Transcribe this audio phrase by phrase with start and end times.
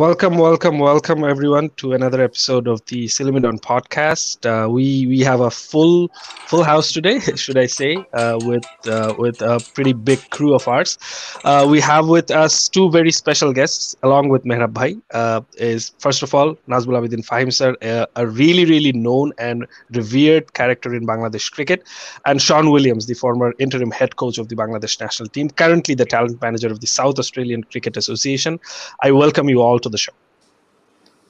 [0.00, 4.46] Welcome, welcome, welcome, everyone, to another episode of the Silimidon podcast.
[4.48, 6.08] Uh, we we have a full
[6.46, 10.66] full house today, should I say, uh, with uh, with a pretty big crew of
[10.66, 10.96] ours.
[11.44, 14.96] Uh, we have with us two very special guests, along with Mehrab Bhai.
[15.10, 19.66] Uh, is first of all Nazmul Abedin Fahim sir, a, a really really known and
[19.90, 21.86] revered character in Bangladesh cricket,
[22.24, 26.06] and Shaun Williams, the former interim head coach of the Bangladesh national team, currently the
[26.06, 28.58] talent manager of the South Australian Cricket Association.
[29.02, 30.12] I welcome you all to the show.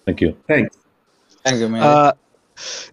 [0.06, 0.36] Thank you.
[0.46, 0.76] Thanks.
[1.44, 1.82] Thank you, man.
[1.82, 2.12] Uh,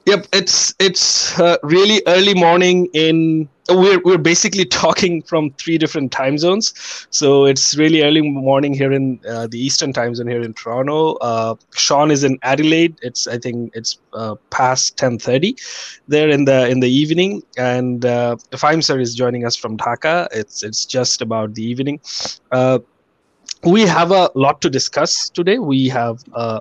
[0.05, 3.49] yep, it's it's uh, really early morning in.
[3.69, 6.73] We're we're basically talking from three different time zones,
[7.09, 11.15] so it's really early morning here in uh, the Eastern time zone here in Toronto.
[11.15, 12.97] Uh, Shaun is in Adelaide.
[13.01, 15.57] It's I think it's uh, past ten thirty,
[16.07, 20.27] there in the in the evening, and uh, Fahim sir is joining us from Dhaka.
[20.31, 21.99] It's it's just about the evening.
[23.63, 25.57] We have a lot to discuss today.
[25.57, 26.59] We have uh,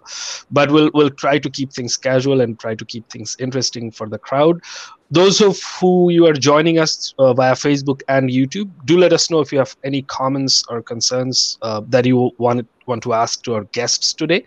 [0.50, 4.08] but we'll we'll try to keep things casual and try to keep things interesting for
[4.08, 4.62] the crowd.
[5.11, 9.30] Those of who you are joining us uh, via facebook and youtube do let us
[9.30, 13.42] know if you have any comments or concerns uh, that you want want to ask
[13.44, 14.44] to our guests today.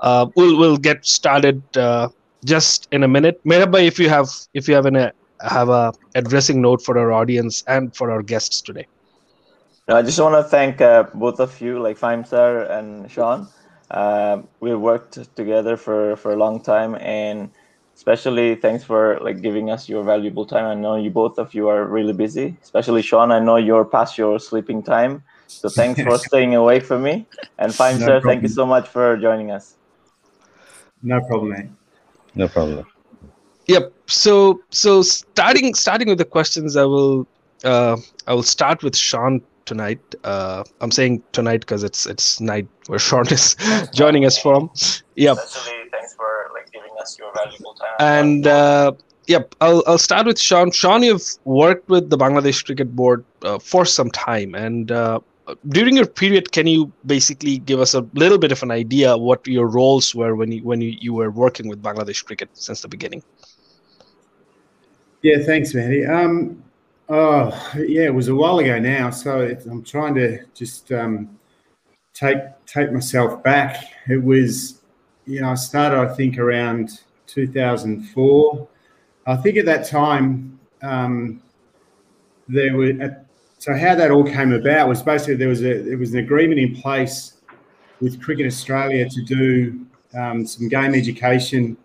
[0.00, 2.08] Uh, we'll we'll get started uh,
[2.44, 3.40] just in a minute.
[3.44, 5.10] Mehrab Bhai, if you have if you have an
[5.40, 8.86] have a addressing note for our audience and for our guests today
[9.88, 12.22] no, I just want to thank uh, both of you, like Fahim
[12.70, 13.48] and Shaun.
[13.90, 17.50] Uh, we worked together for, for a long time, and
[17.96, 20.66] especially thanks for like giving us your valuable time.
[20.66, 23.32] I know you both of you are really busy, especially Shaun.
[23.32, 27.26] I know you're past your sleeping time, so thanks for staying awake for me.
[27.58, 29.76] And Fahim no thank you so much for joining us.
[31.02, 31.70] No problem, mate.
[32.34, 32.86] No problem.
[33.68, 33.92] Yep.
[34.06, 37.26] So so starting starting with the questions, I will
[37.64, 40.00] uh, I will start with Shaun tonight.
[40.24, 43.54] Uh, I'm saying tonight because it's it's night where Shaun is
[43.92, 44.70] joining us from.
[45.14, 45.36] Yep.
[45.36, 47.96] thanks for like giving us your valuable time.
[48.00, 48.92] And uh,
[49.26, 50.72] yep, I'll I'll start with Shaun.
[50.72, 55.20] Shaun, you've worked with the Bangladesh Cricket Board uh, for some time, and uh,
[55.68, 59.46] during your period, can you basically give us a little bit of an idea what
[59.46, 62.88] your roles were when you when you, you were working with Bangladesh cricket since the
[62.88, 63.22] beginning?
[65.22, 66.04] Yeah, thanks, Manny.
[66.04, 66.62] Um,
[67.10, 69.08] Oh, yeah, it was a while ago now.
[69.10, 71.38] So I'm trying to just um,
[72.12, 73.92] take take myself back.
[74.08, 74.82] It was,
[75.24, 78.68] you know, I started I think around 2004.
[79.26, 81.42] I think at that time um,
[82.46, 83.24] there were.
[83.60, 86.60] So how that all came about was basically there was a there was an agreement
[86.60, 87.38] in place
[88.00, 91.76] with Cricket Australia to do um, some game education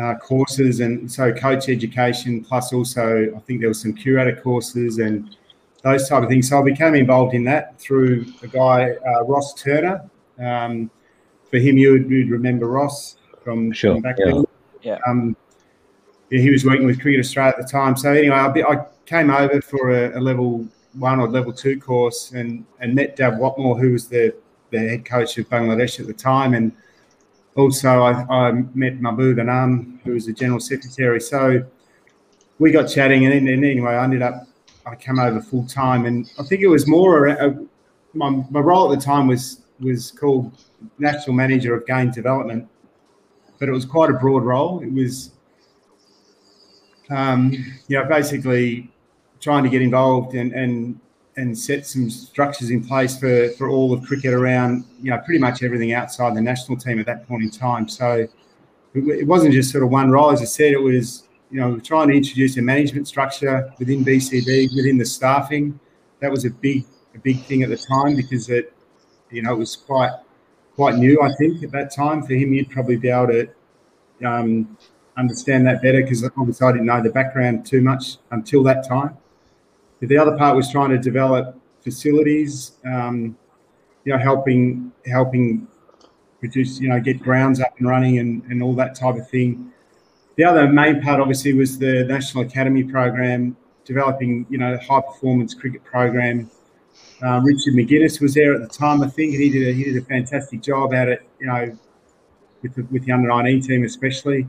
[0.00, 4.98] uh, courses and so coach education plus also I think there was some curator courses
[4.98, 5.36] and
[5.82, 6.48] those type of things.
[6.48, 10.08] So I became involved in that through a guy uh, Ross Turner.
[10.38, 10.90] Um,
[11.52, 13.94] Fahim, you would remember Ross from, sure.
[13.94, 14.26] from back yeah.
[14.26, 14.44] then.
[14.82, 14.98] Yeah.
[15.06, 15.36] Um,
[16.30, 17.96] yeah, he was working with Cricket Australia at the time.
[17.96, 22.32] So anyway, I, I came over for a, a, level one or level two course
[22.32, 24.34] and and met Dav Watmore, who was the
[24.70, 26.72] the head coach of Bangladesh at the time, and
[27.56, 31.20] also, I, I met Mahbub Anam, who was the general secretary.
[31.20, 31.64] So
[32.58, 34.46] we got chatting, and, and anyway, I ended up
[34.86, 37.58] I came over full time, and I think it was more a,
[38.14, 40.52] my my role at the time was was called
[40.98, 42.68] national manager of game development,
[43.58, 44.82] but it was quite a broad role.
[44.82, 45.32] It was,
[47.10, 47.52] um,
[47.88, 48.90] you know, basically
[49.40, 50.98] trying to get involved and and
[51.36, 55.38] and set some structures in place for, for all of cricket around, you know, pretty
[55.38, 57.88] much everything outside the national team at that point in time.
[57.88, 58.28] So
[58.94, 60.30] it, it wasn't just sort of one role.
[60.30, 64.76] As I said, it was, you know, trying to introduce a management structure within BCB,
[64.76, 65.78] within the staffing.
[66.20, 66.84] That was a big,
[67.14, 68.74] a big thing at the time because it,
[69.30, 70.12] you know, it was quite,
[70.74, 71.20] quite new.
[71.22, 73.48] I think at that time Fahim, you'd probably be able to
[74.26, 74.76] um,
[75.16, 79.16] understand that better because obviously I didn't know the background too much until that time.
[80.08, 83.36] The other part was trying to develop facilities, um,
[84.04, 85.68] you know, helping helping
[86.40, 89.72] produce, you know, get grounds up and running and, and all that type of thing.
[90.36, 95.54] The other main part, obviously, was the National Academy program, developing, you know, high performance
[95.54, 96.50] cricket program.
[97.22, 99.84] Um, Richard McInnes was there at the time, I think, and he did a, he
[99.84, 101.78] did a fantastic job at it, you know,
[102.62, 104.48] with the, with the under 19 team especially.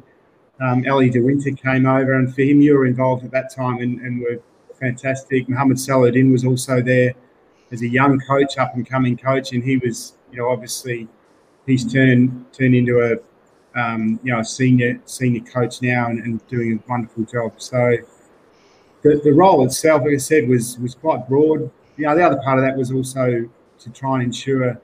[0.59, 3.99] Um, Ellie De Winter came over, and Fahim, you were involved at that time and,
[3.99, 4.41] and were
[4.83, 5.47] fantastic.
[5.47, 7.13] Mohammed Salahuddin was also there
[7.71, 11.07] as a young coach, up and coming coach, and he was, you know, obviously
[11.65, 13.11] he's turned turned into a
[13.79, 17.53] um, you know a senior senior coach now and, and, doing a wonderful job.
[17.57, 17.97] So
[19.01, 21.71] the, the role itself, like I said, was was quite broad.
[21.97, 24.79] You know, the other part of that was also to try and ensure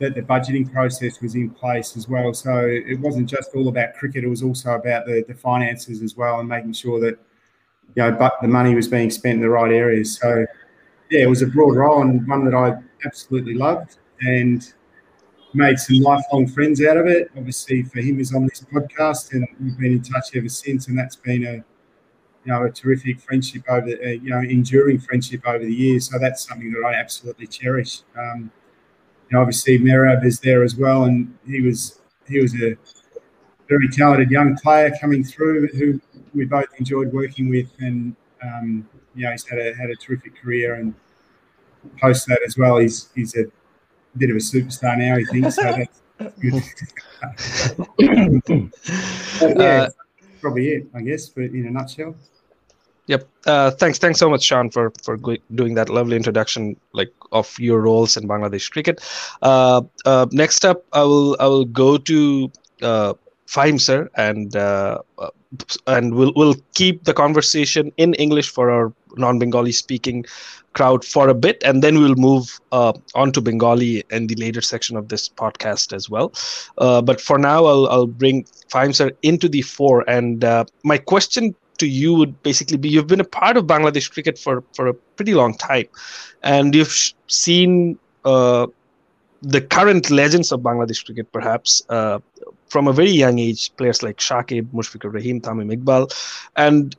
[0.00, 2.32] that the budgeting process was in place as well.
[2.32, 6.16] So it wasn't just all about cricket; it was also about the, the finances as
[6.16, 7.18] well, and making sure that
[7.94, 10.18] you know, but the money was being spent in the right areas.
[10.18, 10.46] So
[11.10, 14.72] yeah, it was a broad role and one that I absolutely loved, and
[15.54, 17.30] made some lifelong friends out of it.
[17.36, 21.16] Obviously, Fahim, is on this podcast, and we've been in touch ever since, and that's
[21.16, 21.54] been a
[22.44, 26.10] you know a terrific friendship over uh, you know enduring friendship over the years.
[26.10, 28.00] So that's something that I absolutely cherish.
[28.16, 28.50] Um,
[29.30, 32.76] you know, obviously Mehrab is there as well, and he was he was a
[33.68, 36.00] very talented young player coming through who
[36.34, 40.40] we both enjoyed working with, and um, you know he's had a had a terrific
[40.40, 40.94] career, and
[42.00, 43.44] post that as well, he's he's a
[44.16, 45.16] bit of a superstar now.
[45.16, 45.84] He thinks so.
[46.18, 46.62] That's good.
[49.40, 49.88] yeah, uh,
[50.40, 52.16] probably it, I guess, but in a nutshell.
[53.06, 53.28] Yep.
[53.46, 53.98] Uh, thanks.
[53.98, 55.16] Thanks so much, Shaun, for for
[55.54, 59.00] doing that lovely introduction, like of your roles in Bangladesh cricket.
[59.40, 62.52] Uh, uh, next up, I will I will go to
[62.82, 63.14] uh,
[63.46, 65.30] Fahim sir, and uh, uh,
[65.86, 70.24] and we'll we'll keep the conversation in English for our non-Bengali speaking
[70.74, 74.60] crowd for a bit, and then we'll move uh, on to Bengali in the later
[74.60, 76.32] section of this podcast as well.
[76.76, 80.98] Uh, but for now, I'll I'll bring Fahim sir into the fore, and uh, my
[80.98, 84.88] question to you would basically be you've been a part of Bangladesh cricket for, for
[84.88, 85.86] a pretty long time,
[86.42, 88.66] and you've seen uh,
[89.42, 92.18] the current legends of Bangladesh cricket, perhaps uh,
[92.68, 96.12] from a very young age, players like Shakib, Mushfiqur Rahim, Tamim Iqbal,
[96.56, 96.96] and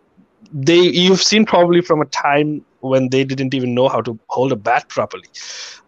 [0.51, 4.51] they you've seen probably from a time when they didn't even know how to hold
[4.51, 5.27] a bat properly.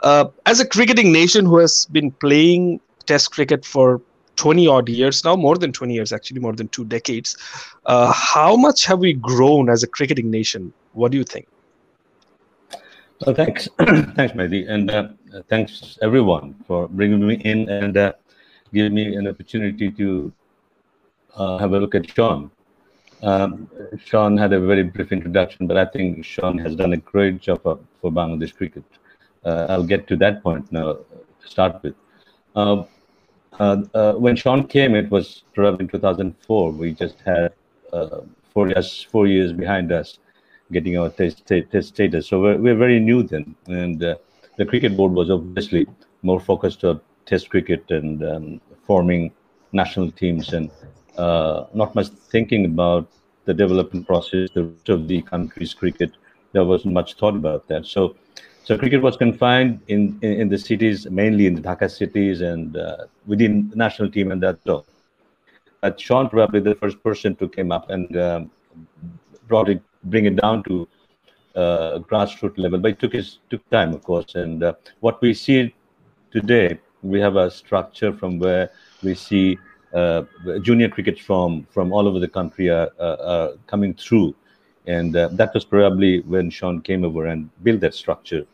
[0.01, 4.01] Uh, as a cricketing nation who has been playing Test cricket for
[4.36, 7.38] 20 odd years now, more than 20 years, actually, more than two decades.
[7.86, 10.72] Uh, how much have we grown as a cricketing nation?
[10.94, 11.48] What do you think?
[13.25, 15.10] Well, thanks, thanks, Mehdi, and uh,
[15.48, 17.95] thanks everyone for bringing me in and
[18.73, 20.31] giving me an opportunity to
[21.35, 22.51] uh, have a look at Shaun.
[23.21, 23.69] Um,
[24.03, 27.62] Shaun had a very brief introduction, but I think Shaun has done a great job
[27.62, 28.83] for, for Bangladesh cricket.
[29.45, 31.95] Uh, I'll get to that point now to start with.
[32.56, 32.83] Uh,
[33.59, 36.71] uh, uh, when Shaun came, it was probably in 2004.
[36.71, 37.53] We just had
[37.94, 38.21] uh,
[38.53, 40.19] four years, four years behind us,
[40.71, 42.27] getting our test, test status.
[42.27, 45.88] So we're, we're very new then, and the cricket board was obviously
[46.23, 49.31] more focused on test cricket and um, forming
[49.71, 50.69] national teams, and
[51.18, 53.07] uh, not much thinking about
[53.45, 56.12] the development process, the rest of the country's cricket.
[56.53, 57.85] There wasn't much thought about that.
[57.85, 58.15] So
[58.63, 62.77] so cricket was confined in, in, in, the cities, mainly in the Dhaka cities and
[62.77, 64.85] uh, within the national team and that's all.
[65.81, 68.51] But Shaun probably the first person to came up and um,
[69.47, 70.88] brought it, bring it down to
[71.56, 72.79] uh, grassroots level.
[72.79, 74.35] But it took his took time, of course.
[74.35, 75.73] And uh, what we see
[76.31, 78.69] today, we have a structure from where
[79.03, 79.57] we see
[79.94, 80.24] uh,
[80.62, 84.33] junior cricket from from all over the country are, are coming through
[84.87, 88.45] and uh, that was probably when Shaun came over and built that structure.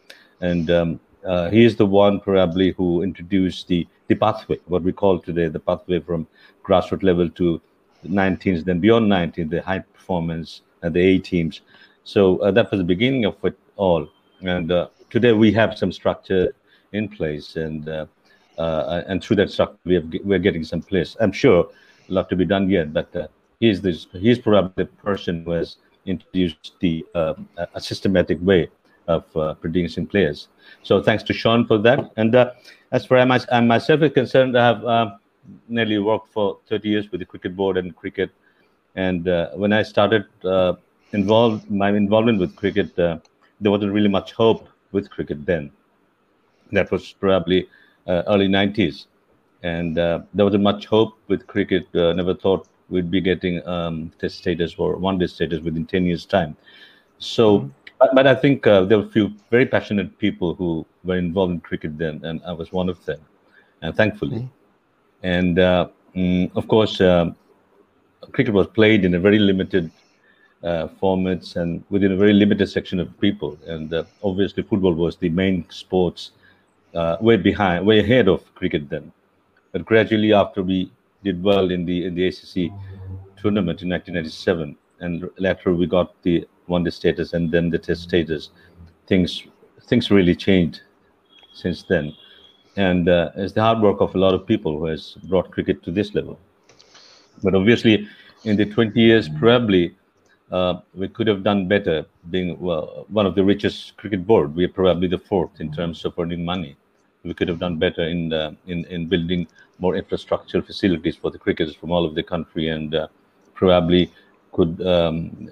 [0.41, 4.91] And um, uh, he is the one probably who introduced the, the pathway, what we
[4.91, 6.27] call today the pathway from
[6.63, 7.61] grassroots level to
[8.05, 11.61] 19s, then beyond 19, the high performance and the A teams.
[12.03, 14.07] So uh, that was the beginning of it all.
[14.41, 16.53] And uh, today we have some structure
[16.93, 18.05] in place, and uh, uh,
[18.57, 21.15] and through that structure we have, we're getting some place.
[21.19, 21.69] I'm sure
[22.09, 25.77] a lot to be done yet, but he's this he's probably the person who has
[26.05, 27.33] introduced the uh,
[27.73, 28.69] a systematic way
[29.07, 30.47] of uh, producing players.
[30.83, 32.11] So thanks to Shaun for that.
[32.17, 32.51] And uh,
[32.91, 35.11] as far as I myself is concerned, I have uh,
[35.69, 38.31] nearly worked for 30 years with the cricket board and cricket.
[38.95, 40.73] And uh, when I started uh,
[41.13, 43.21] involved my involvement with cricket, there
[43.61, 45.71] wasn't really much hope with cricket then.
[46.71, 47.69] That was probably
[48.07, 49.05] early 90s.
[49.63, 51.87] And there wasn't much hope with cricket.
[51.93, 56.25] never thought we'd be getting um, test status or one day status within 10 years
[56.25, 56.55] time
[57.19, 57.67] so mm-hmm.
[57.99, 61.53] but, but, i think uh, there were a few very passionate people who were involved
[61.53, 63.19] in cricket then and i was one of them
[63.81, 65.23] and thankfully mm-hmm.
[65.23, 67.29] and uh, mm, of course uh,
[68.31, 69.91] cricket was played in a very limited
[70.63, 75.15] uh, formats and within a very limited section of people and uh, obviously football was
[75.17, 76.31] the main sports
[76.99, 79.11] uh, way behind way ahead of cricket then
[79.71, 80.91] but gradually after we
[81.23, 82.71] did well in the in the ICC
[83.41, 88.03] tournament in 1997, and later we got the one day status and then the test
[88.03, 88.49] status.
[89.07, 89.43] Things
[89.89, 90.81] things really changed
[91.53, 92.13] since then,
[92.75, 95.83] and uh, it's the hard work of a lot of people who has brought cricket
[95.83, 96.39] to this level.
[97.43, 98.07] But obviously,
[98.43, 99.95] in the 20 years, probably
[100.51, 102.05] uh, we could have done better.
[102.31, 106.03] Being well, one of the richest cricket board, we are probably the fourth in terms
[106.03, 106.75] of earning money
[107.27, 109.47] we could have done better in uh, in in building
[109.79, 113.07] more infrastructure facilities for the cricketers from all over the country, and uh,
[113.53, 114.11] probably
[114.51, 115.49] could um,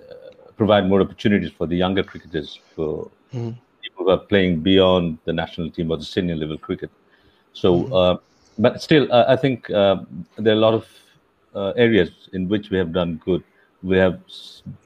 [0.57, 3.55] provide more opportunities for the younger cricketers for mm.
[3.81, 6.89] people who are playing beyond the national team or the senior level cricket.
[7.53, 8.19] So, mm.
[8.57, 10.87] but still, I think there are a lot of
[11.77, 13.43] areas in which we have done good
[13.85, 14.19] we have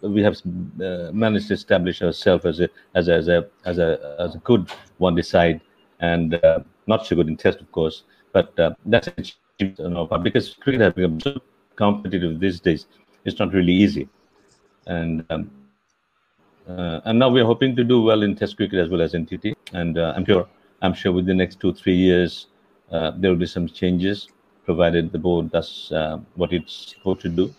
[0.01, 0.36] we have
[0.81, 4.39] uh, managed to establish ourselves as a as a as a as a, as a
[4.39, 5.62] good one side
[6.00, 6.60] and uh,
[6.91, 8.03] not so good in test of course
[8.34, 11.34] but uh, that's achieved on our part because cricket has become so
[11.75, 12.86] competitive these days
[13.25, 14.08] it's not really easy
[14.88, 15.50] and um,
[16.67, 19.25] uh, and now we're hoping to do well in test cricket as well as in
[19.25, 20.48] tt and uh, i'm sure
[20.81, 22.48] i'm sure within the next two three years
[22.91, 24.27] uh, there will be some changes
[24.65, 25.72] provided the board does
[26.36, 27.53] what it's supposed to do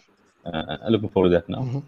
[0.44, 1.58] uh, I'm looking forward to that now.
[1.58, 1.78] Mm-hmm.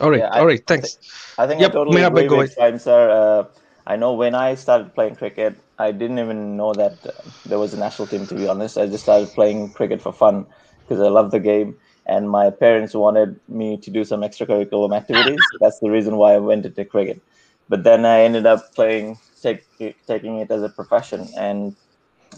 [0.00, 0.96] All right, yeah, all right, thanks.
[0.96, 1.02] I think,
[1.38, 3.10] I, think yep, I totally agree with Fahim, sir.
[3.10, 3.44] Uh,
[3.86, 7.74] I know when I started playing cricket, I didn't even know that uh, there was
[7.74, 8.26] a national team.
[8.26, 10.46] To be honest, I just started playing cricket for fun
[10.80, 15.52] because I love the game, and my parents wanted me to do some extracurricular activities.
[15.60, 17.22] That's the reason why I went into cricket.
[17.68, 19.64] But then I ended up playing, take,
[20.06, 21.76] taking it as a profession, and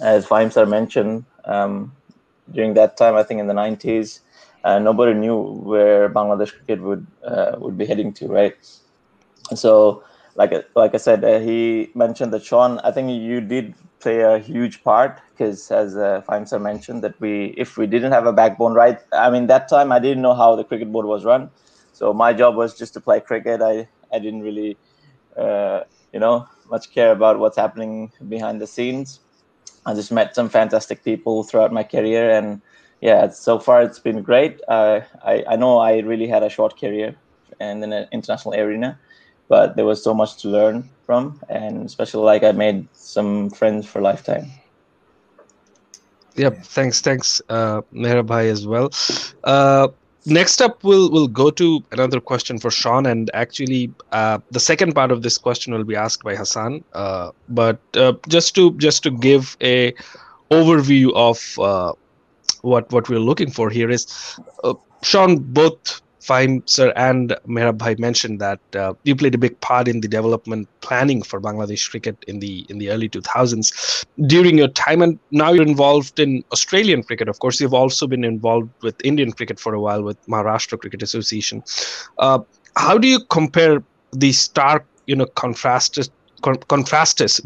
[0.02, 1.92] as Fahim sir mentioned, um,
[2.50, 4.20] during that time, I think in the 90s,
[4.64, 8.54] uh, nobody knew where Bangladesh cricket would uh, would be heading to, right?
[9.54, 10.04] So,
[10.36, 12.78] like like I said, uh, he mentioned that Shaun.
[12.80, 16.22] I think you did play a huge part because, as uh,
[16.60, 18.98] mentioned, that we if we didn't have a backbone, right?
[19.12, 21.50] I mean, that time I didn't know how the cricket board was run,
[21.92, 23.60] so my job was just to play cricket.
[23.62, 24.78] I I didn't really,
[25.36, 25.80] uh,
[26.12, 29.20] you know, much care about what's happening behind the scenes.
[29.86, 32.60] I just met some fantastic people throughout my career and
[33.00, 34.60] yeah, so far it's been great.
[34.68, 37.16] Uh, I, I know I really had a short career
[37.60, 38.98] and in the international arena,
[39.50, 43.84] but there was so much to learn from, and especially like I made some friends
[43.84, 44.46] for lifetime.
[46.36, 48.90] Yep, thanks, thanks, uh, Mehrabhai as well.
[49.42, 49.88] Uh,
[50.24, 54.94] next up, we'll we'll go to another question for Shaun, and actually, uh, the second
[54.94, 56.84] part of this question will be asked by Hassan.
[56.92, 59.92] Uh, but uh, just to just to give a
[60.52, 61.92] overview of uh,
[62.62, 64.06] what what we're looking for here is
[64.62, 69.58] uh, Shaun both Fahim sir and Mehrab Bhai mentioned that uh, you played a big
[69.60, 74.04] part in the development planning for Bangladesh cricket in the in the early 2000s.
[74.26, 77.28] During your time, and now you're involved in Australian cricket.
[77.28, 81.02] Of course, you've also been involved with Indian cricket for a while with Maharashtra Cricket
[81.02, 81.62] Association.
[82.18, 82.40] Uh,
[82.76, 86.10] how do you compare the stark, you know, contrasted
[86.42, 87.40] contrastes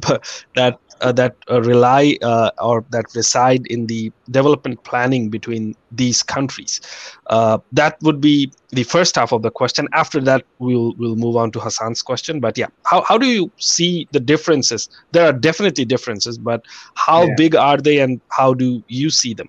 [0.54, 0.78] that
[1.12, 6.80] that uh, rely uh, or that reside in the development planning between these countries.
[7.26, 9.88] Uh, that would be the first half of the question.
[9.92, 12.40] After that, we'll we'll move on to Hassan's question.
[12.40, 14.88] But yeah, how how do you see the differences?
[15.12, 17.34] There are definitely differences, but how yeah.
[17.36, 19.48] big are they, and how do you see them?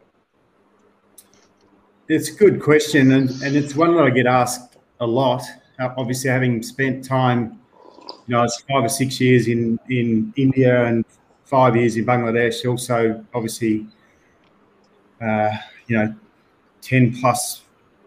[2.08, 5.42] It's a good question, and, and it's one that I get asked a lot.
[5.80, 7.60] Obviously, having spent time
[8.28, 11.06] you know, it's five or six years in in India and
[11.46, 12.68] five years in Bangladesh.
[12.70, 13.88] Also, obviously,
[15.22, 15.52] uh,
[15.88, 16.14] you know,
[16.82, 17.62] ten plus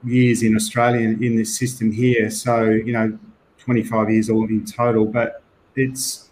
[0.04, 2.30] years in Australia in this system here.
[2.30, 3.18] So you know,
[3.58, 5.06] twenty five years all in total.
[5.06, 5.42] But
[5.74, 6.30] it's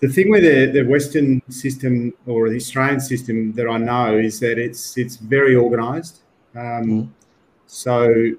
[0.00, 4.40] the thing with the, the Western system or the Australian system that I know is
[4.40, 6.22] that it's it's very organised.
[6.54, 7.08] Um, mm.
[7.66, 8.32] So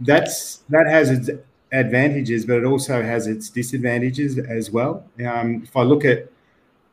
[0.00, 1.30] that's that has its
[1.72, 5.04] advantages, but it also has its disadvantages as well.
[5.26, 6.30] Um, if I look at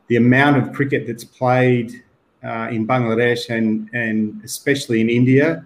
[0.08, 2.04] the amount of cricket that's played
[2.44, 5.66] uh, in Bangladesh and and especially in India,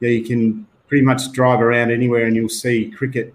[0.00, 3.34] yeah, you can pretty much drive around anywhere and you'll see cricket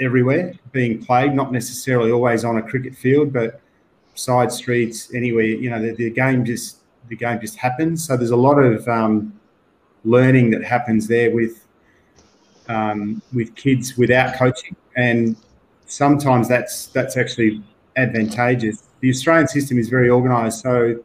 [0.00, 1.34] everywhere being played.
[1.34, 3.60] Not necessarily always on a cricket field, but
[4.14, 5.44] side streets, anywhere.
[5.44, 8.06] You know, the, the game just the game just happens.
[8.06, 9.38] So there's a lot of um,
[10.04, 11.66] learning that happens there with
[12.68, 15.36] um, with kids without coaching, and
[15.86, 17.62] sometimes that's that's actually
[17.96, 18.88] advantageous.
[19.06, 21.04] The Australian system is very organised, so you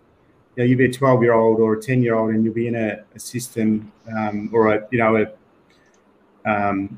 [0.58, 2.66] know, you'll be a 12 year old or a 10 year old, and you'll be
[2.66, 6.98] in a, a system um, or a you know a um,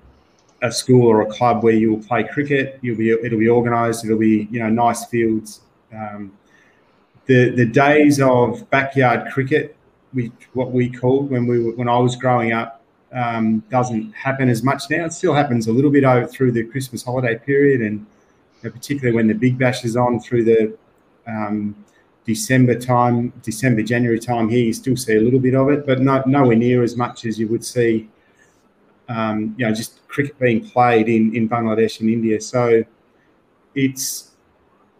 [0.61, 2.79] a school or a club where you will play cricket.
[2.81, 4.05] You'll be it'll be organised.
[4.05, 5.59] It'll be you know nice fields.
[5.93, 6.31] Um,
[7.25, 9.75] the the days of backyard cricket,
[10.13, 12.81] which what we called when we when I was growing up,
[13.11, 15.03] um, doesn't happen as much now.
[15.03, 18.05] It still happens a little bit over through the Christmas holiday period, and
[18.61, 20.77] particularly when the Big Bash is on through the
[21.27, 21.75] um,
[22.25, 24.49] December time, December January time.
[24.49, 27.25] Here, you still see a little bit of it, but no, nowhere near as much
[27.25, 28.09] as you would see.
[29.09, 32.39] Um, you know, just cricket being played in in Bangladesh and India.
[32.39, 32.83] So
[33.75, 34.31] it's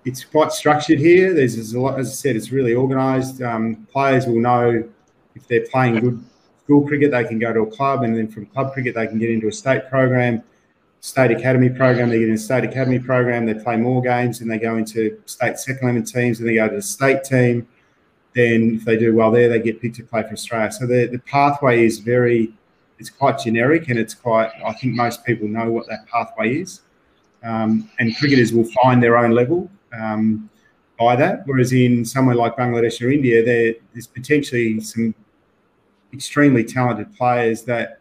[0.05, 1.33] it's quite structured here.
[1.33, 3.41] There's, there's, a lot, as I said, it's really organised.
[3.41, 4.83] Um, players will know
[5.35, 6.21] if they're playing good
[6.63, 9.19] school cricket, they can go to a club, and then from club cricket, they can
[9.19, 10.43] get into a state program,
[11.03, 12.07] state academy program.
[12.07, 13.45] They get in a state academy program.
[13.45, 16.69] They play more games, and they go into state second eleven teams, and they go
[16.69, 17.67] to the state team.
[18.33, 20.71] Then, if they do well there, they get picked to play for Australia.
[20.71, 22.53] So the, the pathway is very,
[22.99, 24.49] it's quite generic, and it's quite.
[24.65, 26.81] I think most people know what that pathway is,
[27.43, 30.49] um, and cricketers will find their own level um,
[30.97, 31.45] by that.
[31.45, 35.13] Whereas in somewhere like Bangladesh or India, there, there's potentially some
[36.13, 37.99] extremely talented players that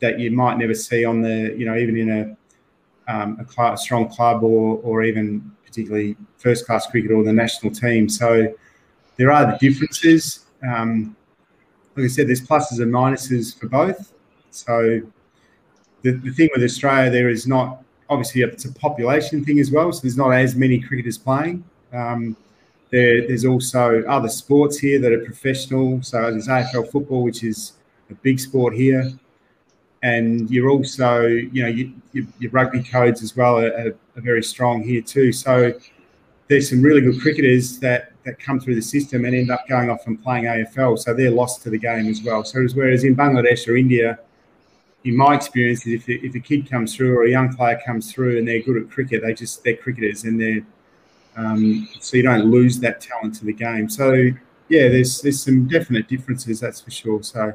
[0.00, 3.74] that you might never see on the, you know, even in a, um, a, club,
[3.74, 8.08] a strong club or, or even particularly first class cricket or the national team.
[8.08, 8.52] So
[9.16, 10.46] there are the differences.
[10.66, 11.16] Um,
[11.96, 14.12] like I said, there's pluses and minuses for both.
[14.50, 15.00] So
[16.02, 19.92] the, the thing with Australia, there is not obviously it's a population thing as well.
[19.92, 21.64] So there's not as many cricketers playing.
[21.92, 22.36] Um,
[22.90, 26.02] there, there's also other sports here that are professional.
[26.02, 27.74] So there's AFL football, which is
[28.10, 29.12] a big sport here,
[30.02, 34.42] and you're also, you know, you, you, your rugby codes as well are, are, very
[34.42, 35.32] strong here too.
[35.32, 35.72] So
[36.48, 39.88] there's some really good cricketers that that come through the system and end up going
[39.88, 40.98] off and playing AFL.
[40.98, 42.44] So they're lost to the game as well.
[42.44, 44.18] So as whereas in Bangladesh or India,
[45.04, 48.12] in my experience, if a, if a kid comes through or a young player comes
[48.12, 50.66] through and they're good at cricket, they just they're cricketers and they're
[51.36, 53.88] um, so you don't lose that talent to the game.
[53.88, 54.12] So
[54.68, 57.22] yeah, there's there's some definite differences, that's for sure.
[57.22, 57.54] So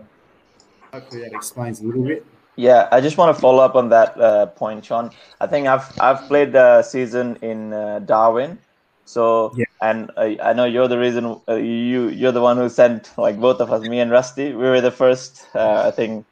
[0.91, 2.25] hopefully that explains a little bit.
[2.55, 5.11] Yeah, I just want to follow up on that uh, point, Shaun.
[5.41, 8.59] I think I've I've played the season in uh, Darwin,
[9.03, 9.65] so yeah.
[9.81, 13.39] and I, I know you're the reason uh, you you're the one who sent like
[13.39, 14.53] both of us, me and Rusty.
[14.53, 16.25] We were the first, uh, I think,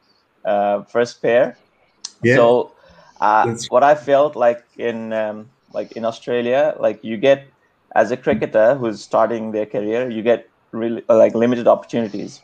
[0.44, 1.58] uh, first pair.
[2.22, 2.36] Yeah.
[2.36, 2.72] So
[3.20, 7.46] uh, what I felt like in um, like in Australia, like you get
[7.94, 12.40] as a cricketer who's starting their career, you get really like limited opportunities.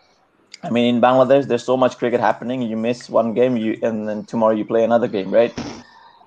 [0.62, 2.62] I mean, in Bangladesh, there's so much cricket happening.
[2.62, 5.54] You miss one game, you and then tomorrow you play another game, right?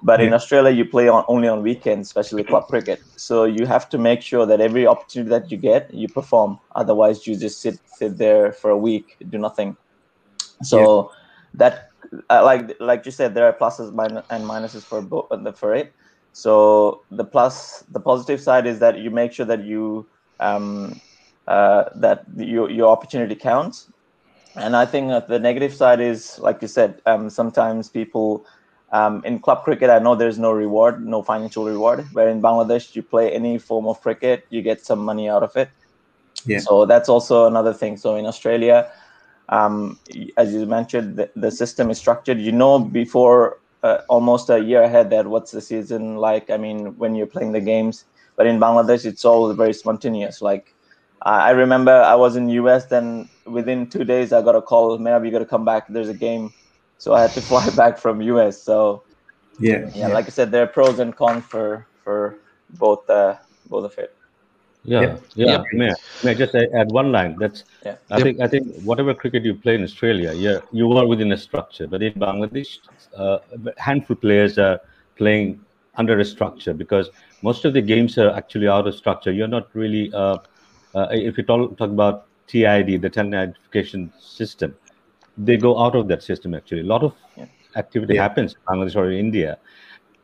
[0.01, 0.27] But yeah.
[0.27, 3.01] in Australia, you play on only on weekends, especially club cricket.
[3.15, 6.59] So you have to make sure that every opportunity that you get, you perform.
[6.75, 9.77] Otherwise, you just sit sit there for a week, do nothing.
[10.63, 11.17] So yeah.
[11.53, 11.89] that,
[12.29, 13.89] uh, like like you said, there are pluses
[14.29, 15.93] and minuses for both for it.
[16.33, 20.07] So the plus, the positive side is that you make sure that you
[20.39, 20.99] um,
[21.47, 23.89] uh, that your your opportunity counts.
[24.55, 28.45] And I think the negative side is, like you said, um, sometimes people
[28.91, 32.05] um, in club cricket, I know there's no reward, no financial reward.
[32.13, 35.55] Where in Bangladesh, you play any form of cricket, you get some money out of
[35.57, 35.69] it.
[36.45, 36.59] Yeah.
[36.59, 37.97] So that's also another thing.
[37.97, 38.91] So in Australia,
[39.49, 39.99] um,
[40.37, 42.39] as you mentioned, the, the, system is structured.
[42.39, 46.49] You know before uh, almost a year ahead that what's the season like.
[46.49, 50.41] I mean, when you're playing the games, but in Bangladesh, it's all very spontaneous.
[50.41, 50.73] Like
[51.23, 55.27] I remember I was in US, then within two days I got a call, maybe
[55.27, 55.88] you got to come back.
[55.88, 56.53] There's a game,
[56.97, 58.62] so I had to fly back from US.
[58.62, 59.03] So
[59.60, 60.08] yeah, yeah, yeah.
[60.08, 62.38] like I said, there are pros and cons for for
[62.71, 63.38] both uh,
[63.69, 64.15] both of it.
[64.86, 65.45] Yeah, yeah.
[65.45, 65.63] yeah.
[65.71, 67.38] May, I, may I just add one line?
[67.39, 67.95] That's yeah.
[68.12, 68.23] I yep.
[68.23, 71.88] think I think whatever cricket you play in Australia, yeah, you are within a structure.
[71.88, 72.79] But in Bangladesh,
[73.15, 73.39] uh,
[73.77, 74.82] handful players are
[75.15, 75.63] playing
[75.95, 77.10] under a structure because
[77.43, 79.32] most of the games are actually out of structure.
[79.32, 80.38] You're not really uh,
[80.95, 84.75] uh, if you talk, talk about TID, the talent identification system,
[85.38, 86.82] they go out of that system actually.
[86.82, 87.45] A lot of yeah.
[87.75, 88.23] activity yeah.
[88.23, 89.58] happens in Bangladesh or in India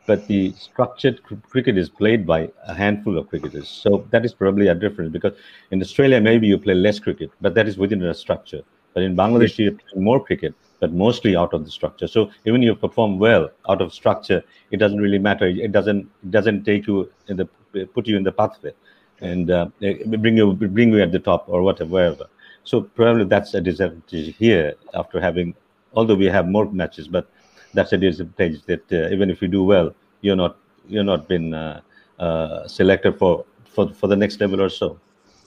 [0.09, 3.69] but the structured cricket is played by a handful of cricketers.
[3.69, 5.33] So that is probably a difference because
[5.69, 8.63] in Australia, maybe you play less cricket, but that is within a structure.
[8.95, 12.07] But in Bangladesh, you play more cricket, but mostly out of the structure.
[12.07, 15.45] So even if you perform well out of structure, it doesn't really matter.
[15.45, 17.45] It doesn't it doesn't take you in the
[17.93, 18.73] put you in the pathway
[19.21, 22.25] and uh, bring you bring you at the top or whatever wherever.
[22.63, 25.55] So probably that's a disadvantage here after having,
[25.93, 27.27] although we have more matches, but
[27.73, 31.53] that's a disadvantage that uh, even if you do well, you're not you're not been
[31.53, 31.81] uh,
[32.19, 34.99] uh, selected for for for the next level or so.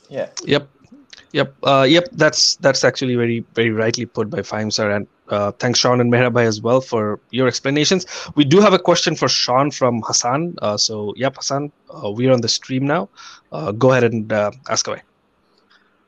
[0.09, 0.29] Yeah.
[0.45, 0.69] Yep.
[1.33, 1.55] Yep.
[1.63, 2.09] Uh, yep.
[2.13, 6.13] That's that's actually very very rightly put by Fahim sir, and uh, thanks Shaun and
[6.13, 8.07] Mehrabai as well for your explanations.
[8.35, 10.55] We do have a question for Shaun from Hassan.
[10.63, 13.09] Uh, so yep, Hassan, uh, we're on the stream now.
[13.51, 15.03] Uh, go ahead and uh, ask away.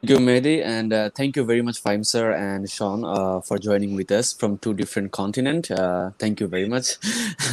[0.04, 3.56] Thank you, Mehdi, and uh, thank you very much, Fahim sir and Shaun, uh, for
[3.56, 5.70] joining with us from two different continents.
[5.70, 6.98] Uh, thank you very much.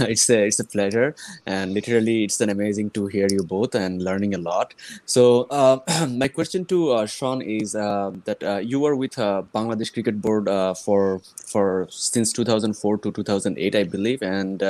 [0.01, 4.03] it's a it's a pleasure, and literally, it's an amazing to hear you both and
[4.03, 4.73] learning a lot.
[5.05, 10.21] So, uh, my question to uh, Shaun is uh, that you were with Bangladesh Cricket
[10.21, 10.49] Board
[10.83, 11.21] for
[11.53, 14.61] for since 2004 to 2008, I believe, and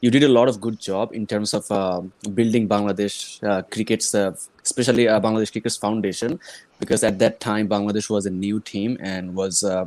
[0.00, 1.66] you did a lot of good job in terms of
[2.32, 3.40] building Bangladesh
[3.72, 4.14] cricket's
[4.64, 6.38] especially uh, Bangladesh Cricketers Foundation,
[6.78, 9.86] because at that time Bangladesh was a new team and was uh,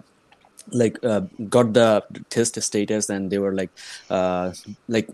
[0.71, 3.71] like uh, got the test status, and they were like
[4.09, 4.51] uh,
[4.87, 5.09] like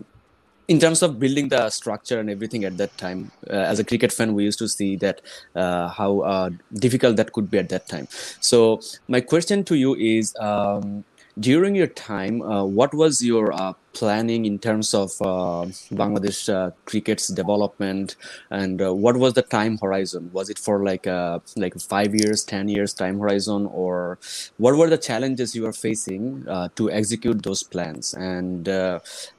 [0.66, 4.10] in terms of building the structure and everything at that time uh, as a cricket
[4.10, 5.20] fan we used to see that
[5.54, 8.06] uh, how uh, difficult that could be at that time.
[8.40, 11.04] So my question to you is um,
[11.38, 16.70] during your time, uh, what was your uh, planning in terms of uh, Bangladesh uh,
[16.84, 18.16] cricket's development,
[18.50, 20.30] and uh, what was the time horizon?
[20.32, 24.18] Was it for like uh, like five years, ten years time horizon, or
[24.58, 26.44] what were the challenges you were facing
[26.76, 28.14] to execute those plans?
[28.14, 28.68] And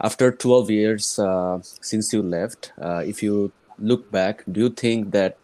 [0.01, 1.19] after twelve years
[1.81, 5.37] since you left, if you look back, do you think that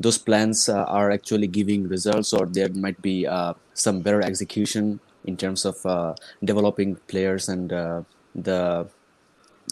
[0.00, 3.26] those plans are actually giving results, or there might be
[3.74, 8.02] some better execution in terms of uh, developing players and uh,
[8.34, 8.88] the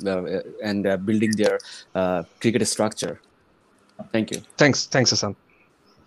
[0.04, 1.58] uh, and building their
[2.40, 3.20] cricket structure.
[4.12, 4.42] Thank you.
[4.58, 5.34] Thanks, thanks, Hassan.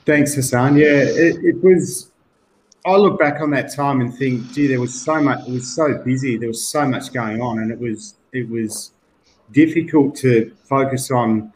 [0.06, 0.78] Thanks, Hassan.
[0.78, 2.12] Yeah, it, it was
[2.86, 5.48] I look back on that time and think, gee, there was so much.
[5.48, 6.38] It was so busy.
[6.38, 8.92] There was so much going on, and it was it was
[9.52, 11.52] difficult to focus on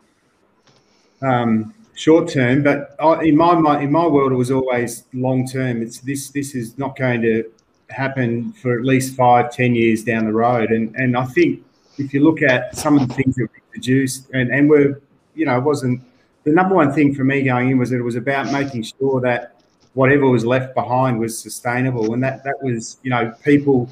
[1.21, 2.63] um, short term.
[2.63, 5.81] But in my in my world, it was always long term.
[5.81, 7.49] It's this this is not going to
[7.93, 10.71] happen for at least five, ten years down the road.
[10.71, 11.63] And and I think
[11.97, 15.01] if you look at some of the things that we produced, and and we're,
[15.35, 16.01] you know, it wasn't
[16.43, 19.21] the number one thing for me going in was that it was about making sure
[19.21, 19.61] that
[19.93, 23.89] whatever was left behind was sustainable, and that that was, you know, people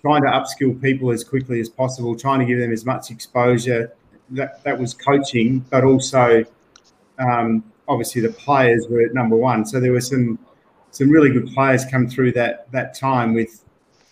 [0.00, 3.92] trying to upskill people as quickly as possible, trying to give them as much exposure.
[4.30, 6.44] That that was coaching, but also
[7.18, 9.66] um, obviously the players were number one.
[9.66, 10.38] So there were some
[10.90, 13.64] some really good players come through that that time with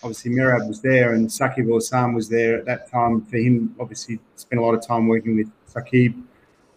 [0.03, 3.23] obviously Mehrab was there and Shakib Al was there at that time.
[3.23, 6.23] Fahim, obviously spent a lot of time working with Shakib.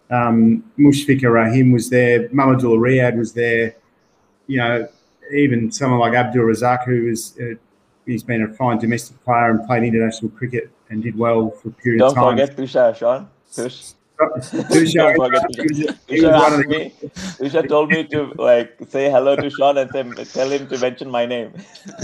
[0.10, 2.28] Um, Mushfiqur Rahim was there.
[2.30, 3.76] Mahmudullah Riyad was there.
[4.48, 4.88] You know,
[5.34, 7.56] even someone like Abdur Razzak, who was uh,
[8.06, 11.72] he's been a fine domestic player and played international cricket and did well for a
[11.72, 12.38] period Don't of time.
[12.38, 13.30] Don't forget Tushar, Shaun.
[13.54, 13.94] Tush.
[14.22, 15.16] Tusha,
[16.08, 16.94] Tusha, me,
[17.40, 21.10] Tusha told me to like say hello to Shaun and say, tell him to mention
[21.10, 21.52] my name.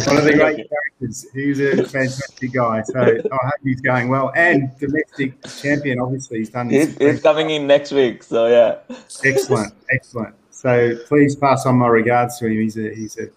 [0.05, 1.25] One of the great characters.
[1.33, 2.81] He's a fantastic guy.
[2.83, 4.31] So I hope he's going well.
[4.35, 6.69] And domestic champion, obviously, he's done.
[6.69, 8.23] He's, he's coming in next week.
[8.23, 8.79] So yeah.
[9.23, 10.35] Excellent, excellent.
[10.51, 12.53] So please pass on my regards to him.
[12.53, 13.29] He's a he's a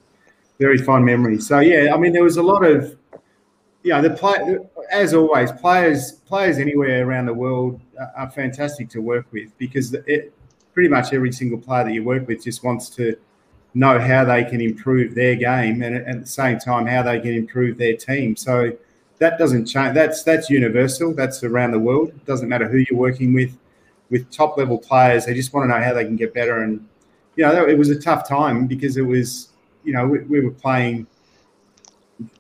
[0.58, 1.40] very fond memory.
[1.40, 2.96] So yeah, I mean, there was a lot of
[3.82, 4.58] yeah, the play
[4.90, 7.80] as always, players players anywhere around the world
[8.16, 10.32] are fantastic to work with because it,
[10.74, 13.16] pretty much every single player that you work with just wants to
[13.74, 17.32] know how they can improve their game and at the same time how they can
[17.32, 18.36] improve their team.
[18.36, 18.72] So
[19.18, 19.94] that doesn't change.
[19.94, 21.14] That's that's universal.
[21.14, 22.08] That's around the world.
[22.08, 23.56] It doesn't matter who you're working with.
[24.10, 26.64] With top level players, they just want to know how they can get better.
[26.64, 26.84] And
[27.36, 29.50] you know, it was a tough time because it was,
[29.84, 31.06] you know, we, we were playing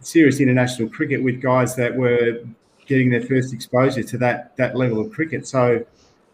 [0.00, 2.42] serious international cricket with guys that were
[2.86, 5.46] getting their first exposure to that that level of cricket.
[5.46, 5.84] So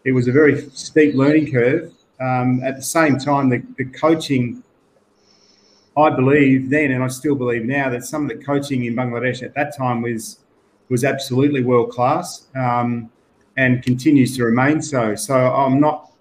[0.03, 1.93] it was a very steep learning curve.
[2.19, 4.63] Um, at the same time, the, the coaching,
[5.95, 9.43] I believe then, and I still believe now, that some of the coaching in Bangladesh
[9.43, 10.39] at that time was
[10.89, 13.11] was absolutely world class um,
[13.57, 15.15] and continues to remain so.
[15.15, 16.11] So I'm not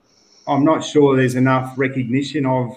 [0.46, 2.76] I'm not sure there's enough recognition of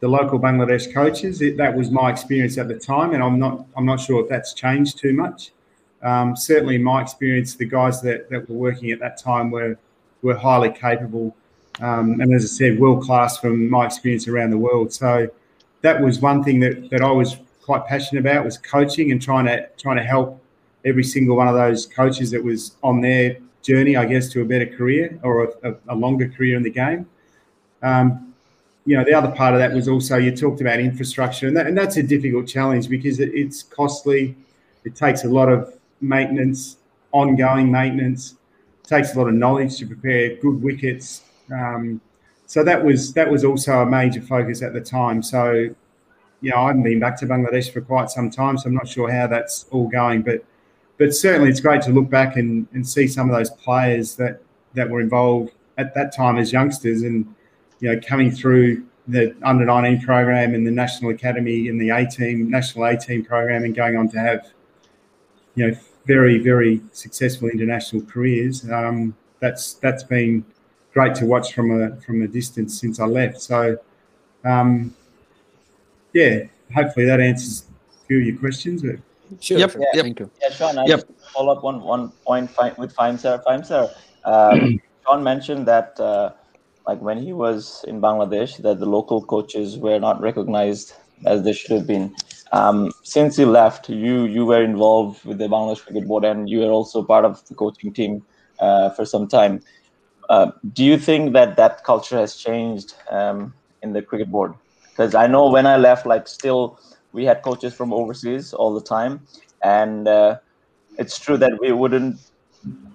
[0.00, 1.40] the local Bangladesh coaches.
[1.42, 4.28] It, that was my experience at the time, and I'm not I'm not sure if
[4.28, 5.52] that's changed too much.
[6.02, 9.78] Um, certainly, in my experience, the guys that, that were working at that time were
[10.22, 11.36] were highly capable,
[11.80, 14.92] um, and as I said, world class from my experience around the world.
[14.92, 15.28] So
[15.82, 19.46] that was one thing that, that I was quite passionate about was coaching and trying
[19.46, 20.42] to trying to help
[20.84, 24.44] every single one of those coaches that was on their journey, I guess, to a
[24.44, 27.06] better career or a, a longer career in the game.
[27.82, 28.29] Um,
[28.90, 31.68] you know, the other part of that was also you talked about infrastructure, and, that,
[31.68, 34.34] and that's a difficult challenge because it, it's costly.
[34.84, 36.78] It takes a lot of maintenance,
[37.12, 38.34] ongoing maintenance.
[38.82, 41.22] It takes a lot of knowledge to prepare good wickets.
[41.52, 42.00] Um,
[42.46, 45.22] so that was that was also a major focus at the time.
[45.22, 45.52] So,
[46.40, 48.88] you know, I haven't been back to Bangladesh for quite some time, so I'm not
[48.88, 50.22] sure how that's all going.
[50.22, 50.44] But
[50.98, 54.42] but certainly it's great to look back and, and see some of those players that
[54.74, 57.32] that were involved at that time as youngsters and
[57.80, 62.06] you know, coming through the under 19 program in the national academy in the A
[62.06, 64.46] team, national A team program, and going on to have,
[65.54, 68.68] you know, very very successful international careers.
[68.70, 70.44] Um, that's that's been
[70.92, 73.40] great to watch from a from a distance since I left.
[73.40, 73.78] So,
[74.44, 74.94] um,
[76.12, 77.64] yeah, hopefully that answers
[78.02, 78.82] a few of your questions.
[78.82, 78.96] But
[79.38, 79.58] Sure.
[79.58, 79.80] Yep, sure.
[79.94, 80.02] yep.
[80.04, 80.30] Thank you.
[80.42, 81.00] Yeah, Shaun, I Yep.
[81.06, 83.40] just follow up on one point fi- with Fahim Sir.
[83.46, 83.88] Fahim Sir,
[84.24, 86.32] um, Shaun mentioned that uh,
[86.86, 90.92] like when he was in Bangladesh, that the local coaches were not recognized
[91.26, 92.14] as they should have been.
[92.52, 96.60] Um, since he left, you you were involved with the Bangladesh Cricket Board, and you
[96.60, 98.22] were also part of the coaching team
[98.58, 99.60] uh, for some time.
[100.28, 104.54] Uh, do you think that that culture has changed um, in the cricket board?
[104.90, 106.78] Because I know when I left, like still
[107.12, 109.26] we had coaches from overseas all the time,
[109.62, 110.38] and uh,
[110.98, 112.18] it's true that we wouldn't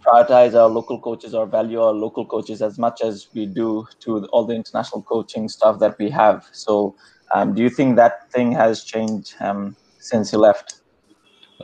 [0.06, 4.26] prioritize our local coaches or value our local coaches as much as we do to
[4.28, 6.46] all the international coaching stuff that we have.
[6.52, 6.96] So,
[7.34, 10.82] um, do you think that thing has changed um, since you left?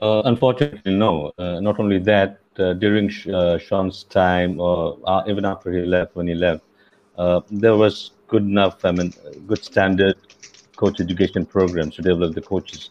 [0.01, 1.32] Uh, unfortunately, no.
[1.38, 6.15] Uh, not only that, uh, during uh, Shaun's time, or uh, even after he left,
[6.15, 6.63] when he left,
[7.17, 9.13] uh, there was good enough, I mean,
[9.47, 10.15] good standard
[10.75, 12.89] coach education programs to develop the coaches.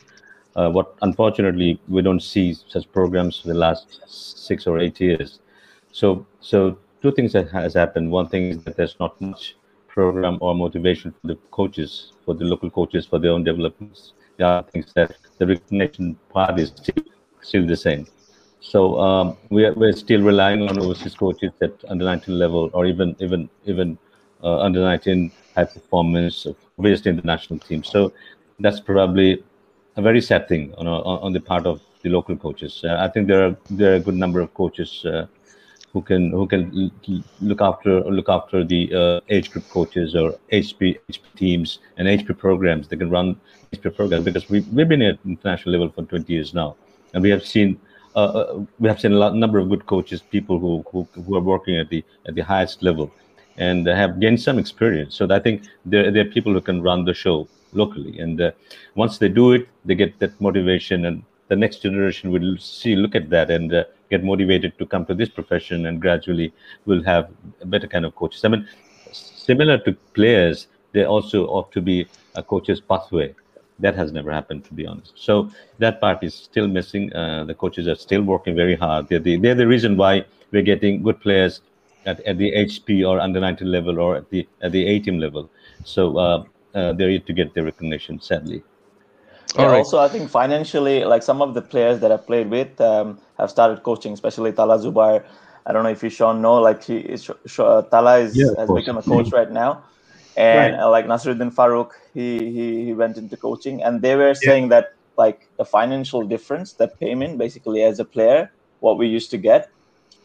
[0.57, 5.39] Uh, what unfortunately we don't see such programs for the last six or eight years.
[5.93, 8.11] So, so two things that has happened.
[8.11, 9.57] One thing is that there's not much
[9.89, 14.13] program or motivation for the coaches, for the local coaches, for their own developments.
[14.37, 17.05] The other things that the recognition part is still,
[17.43, 18.07] still the same.
[18.61, 22.87] So um, we are, we're still relying on overseas coaches at under 19 level, or
[22.87, 23.99] even even even
[24.43, 26.47] uh, under 19 high performance,
[26.79, 27.83] obviously in the national team.
[27.83, 28.13] So
[28.59, 29.43] that's probably
[29.97, 32.83] a very sad thing on, on, on the part of the local coaches.
[32.85, 35.27] Uh, I think there are there are a good number of coaches uh,
[35.93, 36.91] who can who can
[37.41, 42.39] look after look after the uh, age group coaches or HP HP teams and HP
[42.39, 42.89] programs.
[42.89, 43.37] They can run
[43.73, 46.77] HP programs because we we've been at international level for 20 years now,
[47.15, 47.79] and we have seen.
[48.17, 51.37] Uh, uh, we have seen a lot, number of good coaches, people who, who who
[51.37, 53.09] are working at the at the highest level,
[53.57, 55.15] and have gained some experience.
[55.15, 58.51] So I think there there are people who can run the show locally, and uh,
[58.95, 63.15] once they do it, they get that motivation, and the next generation will see look
[63.15, 66.53] at that and uh, get motivated to come to this profession, and gradually
[66.87, 67.31] will have
[67.61, 68.45] a better kind of coaches.
[68.45, 68.69] I mean,
[69.13, 73.35] similar to players, there also ought to be a coach's pathway.
[73.79, 75.15] That has never happened, to be honest.
[75.17, 77.13] So that part is still missing.
[77.15, 79.09] Uh, the coaches are still working very hard.
[79.09, 81.63] They're the, they're the reason why we're getting good players
[82.07, 85.19] at, at the HP or under 19 level or at the at the A team
[85.19, 85.51] level.
[85.85, 88.65] So uh, uh, they're yet to get their recognition, sadly.
[89.57, 89.87] Yeah, All right.
[89.87, 93.51] Also, I think financially, like some of the players that I've played with um, have
[93.51, 95.25] started coaching, especially Talha Jubair.
[95.67, 98.43] I don't know if you Shaun know, like he is, Sh- Sh- uh, Talha is,
[98.43, 98.73] Yeah, has course.
[98.73, 99.85] become a coach right now,
[100.37, 100.75] and Right.
[100.75, 104.87] uh, like Nasruddin Farouk, he, he he went into coaching, and they were saying that
[105.19, 109.69] like the financial difference, the payment, basically as a player, what we used to get,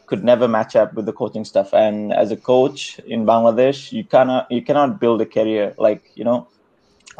[0.06, 1.74] could never match up with the coaching stuff.
[1.74, 6.24] And as a coach in Bangladesh, you cannot you cannot build a career like you
[6.24, 6.48] know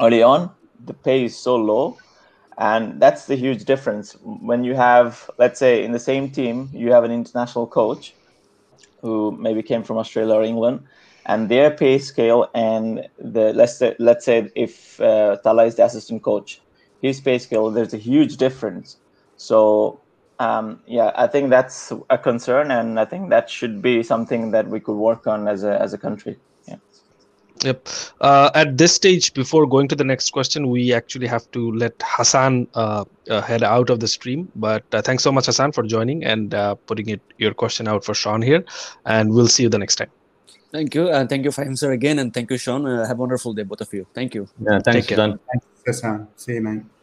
[0.01, 0.51] early on.
[0.85, 1.99] The pay is so low,
[2.59, 6.93] and that's the huge difference when you have let's say in the same team you
[6.93, 8.17] have an international coach
[9.03, 10.81] who maybe came from australia or england
[11.27, 15.85] and their pay scale and the let's say let's say if uh, talha is the
[15.85, 16.63] assistant coach
[17.01, 18.99] his pay scale there's a huge difference
[19.37, 20.03] so
[20.39, 24.69] um, yeah i think that's a concern and i think that should be something that
[24.69, 26.37] we could work on as a as a country
[26.69, 26.77] yeah
[27.65, 27.89] Yep.
[28.21, 31.95] Uh, at this stage, before going to the next question, we actually have to let
[32.05, 34.51] Hassan uh, uh, head out of the stream.
[34.57, 38.05] But uh, thanks so much, Hassan, for joining and uh, putting it your question out
[38.05, 38.65] for Shaun here.
[39.07, 40.11] And we'll see you the next time.
[40.73, 41.09] Thank you.
[41.09, 42.19] And thank you, Fahim sir, again.
[42.19, 42.87] And thank you, Shaun.
[42.87, 44.07] Uh, have a wonderful day, both of you.
[44.13, 44.49] Thank you.
[44.61, 45.17] Yeah, thanks, care.
[45.17, 45.39] Suzanne.
[45.87, 46.96] Hassan, see you, mate.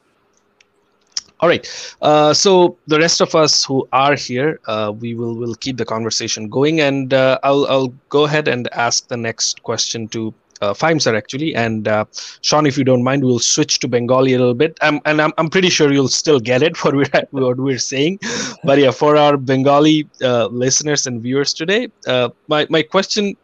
[1.44, 1.68] All right.
[2.02, 5.84] Uh, so the rest of us who are here, uh, we will will keep the
[5.84, 10.74] conversation going, and uh, I'll I'll go ahead and ask the next question to uh,
[10.82, 12.06] actually, and uh,
[12.42, 14.78] Shaun, if you don't mind, we'll switch to Bengali a little bit.
[14.82, 18.20] Um, and I'm I'm pretty sure you'll still get it what we're what we're saying,
[18.64, 23.36] but yeah, for our Bengali uh, listeners and viewers today, uh, my my question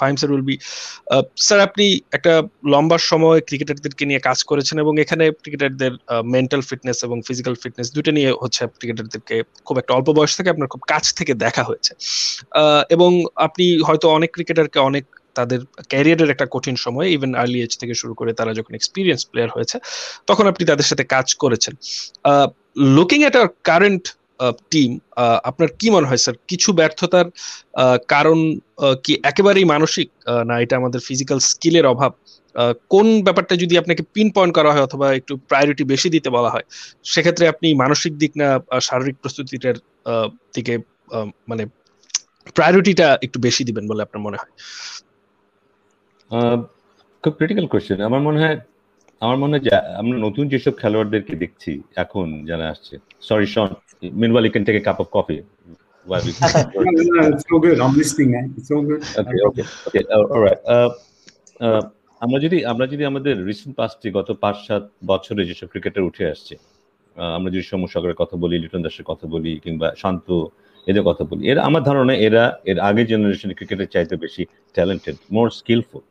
[0.00, 0.56] Fahim sir will be,
[1.14, 5.92] uh, sir আপনি একটা লম্বা সময় ক্রিকেটারদেরকে নিয়ে কাজ করেছেন এবং এখানে ক্রিকেটারদের
[6.24, 10.68] মেন্টাল ফিটনেস এবং ফিজিক্যাল ফিটনেস দুটো নিয়ে হচ্ছে ক্রিকেটারদেরকে খুব একটা অল্প বয়স থেকে আপনার
[10.68, 11.92] খুব কাছ থেকে দেখা হয়েছে।
[12.90, 17.94] এবং আপনি হয়তো অনেক ক্রিকেটারকে অনেক তাদের ক্যারিয়ারের একটা কঠিন সময় ইভেন আর্লি এজ থেকে
[17.94, 19.78] শুরু করে তারা যখন এক্সপিরিয়েন্স প্লেয়ার হয়েছে
[20.26, 21.74] তখন আপনি তাদের সাথে কাজ করেছেন।
[22.96, 24.04] Looking at our current
[24.72, 24.90] team
[25.50, 27.26] আপনার কি মনে হয় স্যার কিছু ব্যর্থতার
[28.14, 28.38] কারণ
[29.04, 30.08] কি একেবারেই মানসিক?
[30.48, 32.12] না, এটা আমাদের ফিজিক্যাল স্কিলের অভাব।
[32.92, 36.66] কোন ব্যাপারটা যদি আপনাকে পিন পয়েন্ট করা হয় অথবা একটু প্রায়োরিটি বেশি দিতে বলা হয়,
[37.12, 38.48] সেক্ষেত্রে আপনি মানসিক দিক না
[38.88, 39.76] শারীরিক প্রস্তুতিটার
[40.56, 40.74] দিকে
[41.50, 41.64] মানে
[42.56, 44.52] প্রায়োরিটিটা একটু বেশি দিবেন বলে আপনার মনে হয়?
[47.24, 48.56] খুব ক্রিটিক্যাল কোয়েশ্চেন আমার মনে হয়,
[49.22, 49.62] আমার মনে হয়
[50.00, 52.94] আমরা নতুন যেসব খেলোয়াড়দেরকে দেখছি এখন যারা আসছে
[53.28, 53.70] sorry Sean
[54.02, 55.38] meanwhile you can take a cup of coffee
[56.06, 56.32] While we
[56.74, 57.78] no, no, it's all good.
[57.78, 58.54] I'm listening, man.
[58.58, 59.02] It's all good.
[59.14, 60.04] Okay, okay, okay.
[60.06, 60.60] Uh, all right.
[60.66, 60.90] Uh,
[61.60, 61.82] uh,
[62.22, 66.54] আমরা যদি আমরা যদি আমাদের recent পাস্টে গত পাঁচ সাত বছরে যেসব ক্রিকেটার উঠে আসছে
[67.36, 70.26] আমরা যদি সৌম্য সাগরের কথা বলি লিটন দাসের কথা বলি কিংবা শান্ত
[70.86, 74.42] এদের কথা বলি এরা আমার ধারণা এরা এর আগে জেনারেশনের ক্রিকেটের চাইতে বেশি
[74.74, 76.02] ট্যালেন্টেড মোর স্কিলফুল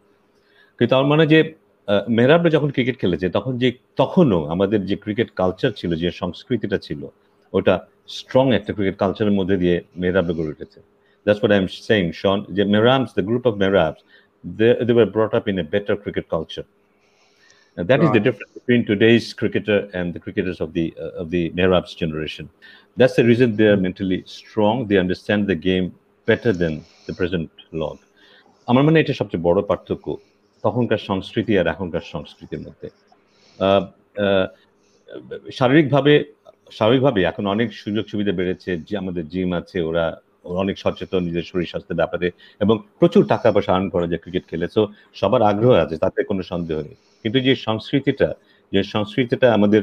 [0.79, 1.39] কিন্তু আমার মনে যে
[2.09, 3.69] মেহরাবরা যখন ক্রিকেট খেলেছে তখন যে
[4.01, 7.01] তখনও আমাদের যে ক্রিকেট কালচার ছিল যে সংস্কৃতিটা ছিল
[7.52, 7.74] ওটা
[8.18, 10.78] স্ট্রং একটা ক্রিকেট কালচারের মধ্যে দিয়ে মেহরাবরা গড়ে উঠেছে
[11.26, 14.00] that's what I am saying শন যে মেহরামস the group of Mehrabs
[14.44, 16.64] they, they were brought up in a better cricket culture.
[17.76, 18.06] And that right.
[18.06, 21.94] is the difference between today's cricketer and the cricketers of the uh, of the Mehrab's
[21.94, 22.48] generation.
[22.96, 24.86] That's the reason they are mentally strong.
[24.86, 25.94] They understand the game
[26.28, 27.98] better than the present log.
[28.68, 30.06] আমার মানে এটা সবচেয়ে বড় পার্থক্য
[30.64, 32.88] তখনকার সংস্কৃতি আর এখনকার সংস্কৃতির মধ্যে
[35.58, 36.12] শারীরিকভাবে
[36.71, 40.05] স্বাভাবিকভাবে এখন অনেক সুযোগ সুবিধা বেড়েছে যে আমাদের জিম আছে ওরা
[40.63, 42.27] অনেক সচেতন নিজের শরীর স্বাস্থ্যের ব্যাপারে
[42.61, 44.81] এবং প্রচুর টাকা পয়সা আর্ন করা যায় ক্রিকেট খেলে। তো
[45.15, 48.29] সবার আগ্রহ আছে তাতে কোনো সন্দেহ নেই। কিন্তু যে সংস্কৃতিটা
[48.71, 49.81] যে সংস্কৃতিটা আমাদের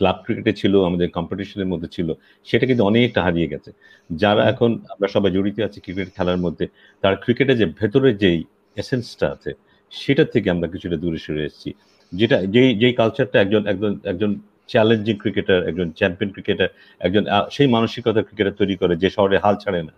[0.00, 2.08] ক্লাব ক্রিকেটে ছিল আমাদের কম্পিটিশনের মধ্যে ছিল
[2.48, 3.70] সেটা কিন্তু অনেকটা হারিয়ে গেছে।
[4.10, 6.64] যারা এখন আমরা সবাই জড়িত আছি ক্রিকেট খেলার মধ্যে
[7.02, 8.38] তার ক্রিকেটে যে ভেতরে যেই
[8.76, 9.50] এসেন্সটা আছে
[9.92, 11.70] সেটা থেকে আমরা কিছুটা দূরে সরে এসেছি।
[12.12, 14.30] যেটা যেই যেই কালচারটা একজন একজন একজন
[14.68, 19.80] চ্যালেঞ্জিং ক্রিকেটার একজন চ্যাম্পিয়ন ক্রিকেটার একজন সেই মানসিকতা ক্রিকেটার তৈরি করে যে শহরে হাল ছাড়ে
[19.88, 19.92] না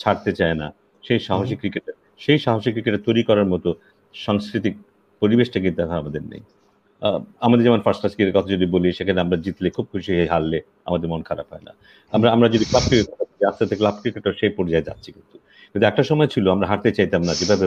[0.00, 0.66] ছাড়তে চায় না।
[1.04, 3.70] সেই সাহসী ক্রিকেটার সেই সাহসী ক্রিকেটার তৈরি করার মতো
[4.14, 4.74] সাংস্কৃতিক
[5.22, 6.42] পরিবেশটা কিন্তু এখন আমাদের নেই।
[7.46, 10.58] আমাদের যেমন ফার্স্ট ক্লাস ক্রিকেটের কথা যদি বলি সেখানে আমরা জিতলে খুব খুশি হয়ে হারলে
[10.88, 11.72] আমাদের মন খারাপ হয় না।
[12.12, 13.08] আমরা আমরা যদি ক্লাব ক্রিকেট
[13.50, 15.36] আস্তে আস্তে ক্লাব ক্রিকেটার সেই পর্যায়ে যাচ্ছি কিন্তু।
[15.70, 17.64] কিন্তু একটা সময় ছিল আমরা হারতে চাইতাম না যেভাবে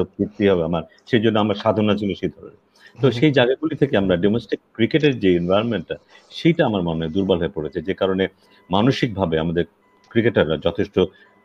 [0.51, 2.61] হবে আমার সেই জন্য আমার সাধনা ছিল সেই ধরনের।
[3.01, 5.95] তো সেই জায়গাগুলি থেকে আমরা ডোমেস্টিক ক্রিকেটের যে এনভায়রনমেন্টটা
[6.31, 8.27] সেইটা আমার মনে হয় দুর্বল হয়ে পড়েছে। যে কারণে
[8.69, 9.65] মানসিকভাবে আমাদের
[10.09, 10.99] ক্রিকেটাররা যথেষ্ট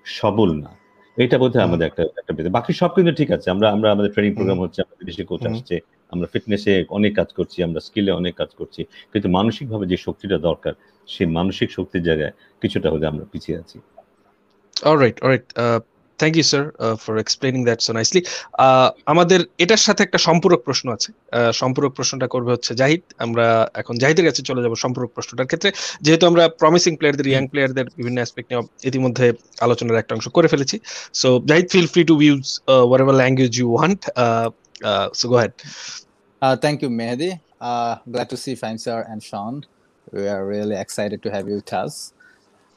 [0.04, 0.70] সবল না।
[1.16, 4.60] এটা বোধহয় আমাদের একটা একটা বাকি সব কিন্তু ঠিক আছে। আমরা আমরা আমাদের ট্রেনিং প্রোগ্রাম
[4.60, 5.80] হচ্ছে আমাদের বিদেশি কোচ আসছে
[6.12, 10.72] আমরা ফিটনেসে অনেক কাজ করছি আমরা স্কিলে অনেক কাজ করছি। কিন্তু মানসিকভাবে যে শক্তিটা দরকার
[11.08, 13.76] সেই মানসিক শক্তির জায়গায় কিছুটা হলে আমরা পিছিয়ে আছি।
[14.82, 15.46] Alright alright
[16.22, 16.64] thank you sir
[17.04, 18.20] for explaining that so nicely
[19.12, 21.10] আমাদের এটার সাথে একটা সম্পূরক প্রশ্ন আছে।
[21.60, 23.46] সম্পূরক প্রশ্নটা করবে হচ্ছে জাহিদ। আমরা
[23.80, 25.70] এখন জাহিদের কাছে চলে যাব সম্পূরক প্রশ্নটার ক্ষেত্রে।
[26.04, 29.26] যেহেতু আমরা প্রমিসিং প্লেয়ারদের ইয়াং প্লেয়ারদের বিভিন্ন অ্যাসপেক্ট নিয়ে ইতিমধ্যে
[29.66, 30.76] আলোচনার একটা অংশ করে ফেলেছি।
[31.20, 32.44] So Zahid feel free to use
[33.02, 34.00] whatever language you want
[35.20, 35.52] so go ahead
[36.64, 37.30] thank you Mehedi
[38.14, 39.54] glad to see Fine sir and Sean.
[40.16, 41.94] We are really excited to have you with us.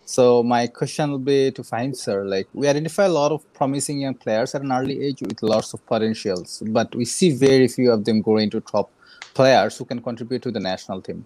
[0.08, 4.02] So my question will be to Fahim sir, like we identify a lot of promising
[4.02, 7.92] young players at an early age with lots of potentials, but we see very few
[7.92, 8.92] of them grow into top
[9.34, 11.26] players who can contribute to the national team.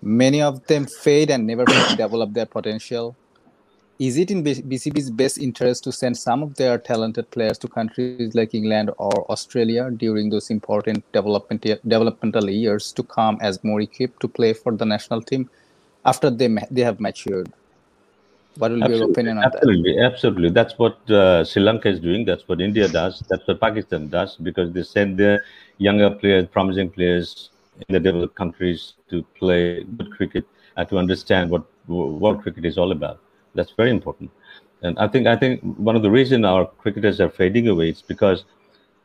[0.00, 1.64] Many of them fade and never
[1.96, 3.16] develop their potential.
[3.98, 8.32] Is it in BCB's best interest to send some of their talented players to countries
[8.36, 14.20] like England or Australia during those important development, developmental years to come as more equipped
[14.20, 15.50] to play for the national team
[16.04, 17.52] after they, they have matured?
[18.56, 20.12] What will absolutely, be your opinion on absolutely, that?
[20.12, 22.24] Absolutely, That's what uh, Sri Lanka is doing.
[22.24, 23.22] That's what India does.
[23.28, 25.44] That's what Pakistan does because they send their
[25.78, 27.50] younger players, promising players
[27.88, 30.44] in the developed countries to play good cricket
[30.76, 33.18] and to understand what what cricket is all about.
[33.54, 34.30] That's very important.
[34.82, 38.02] And I think I think one of the reasons our cricketers are fading away is
[38.02, 38.44] because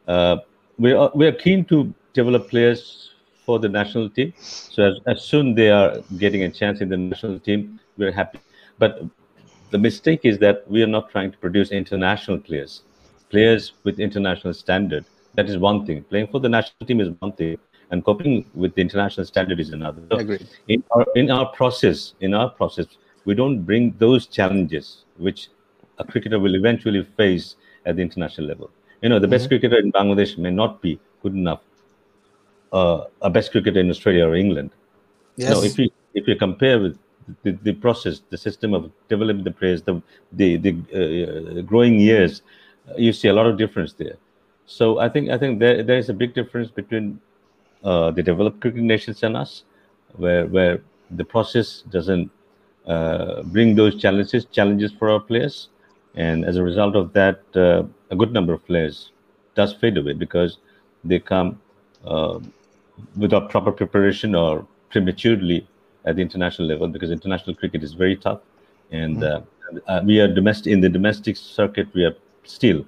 [0.07, 0.37] uh,
[0.77, 3.11] we are we are keen to develop players
[3.45, 4.33] for the national team.
[4.39, 8.11] So as, as soon as they are getting a chance in the national team, we're
[8.11, 8.39] happy.
[8.77, 9.01] But
[9.71, 12.83] the mistake is that we are not trying to produce international players,
[13.29, 15.05] players with international standard.
[15.35, 16.03] That is one thing.
[16.03, 17.57] Playing for the national team is one thing,
[17.91, 20.01] and coping with the international standard is another.
[20.11, 20.47] So Agreed.
[20.67, 22.87] In our in our process, in our process,
[23.25, 25.49] we don't bring those challenges which
[25.99, 28.71] a cricketer will eventually face at the international level.
[29.01, 29.31] You know, the mm-hmm.
[29.31, 31.61] best cricketer in Bangladesh may not be good enough.
[32.71, 34.71] Uh, a best cricketer in Australia or England.
[35.35, 35.51] Yes.
[35.51, 36.97] No, if you if you compare with
[37.43, 40.01] the, the process, the system of developing the players, the
[40.33, 40.71] the, the
[41.59, 42.41] uh, growing years,
[42.89, 44.17] uh, you see a lot of difference there.
[44.65, 47.19] So I think I think there there is a big difference between
[47.83, 49.63] uh, the developed cricket nations and us,
[50.17, 52.29] where where the process doesn't
[52.85, 55.69] uh, bring those challenges challenges for our players,
[56.15, 59.11] and as a result of that, uh, a good number of players
[59.55, 60.59] does fade away because
[61.03, 61.59] they come
[62.05, 62.39] uh,
[63.17, 65.67] without proper preparation or prematurely
[66.09, 68.41] at the international level because international cricket is very tough
[68.91, 69.77] and mm-hmm.
[69.87, 72.83] uh, we are domestic in the domestic circuit we are still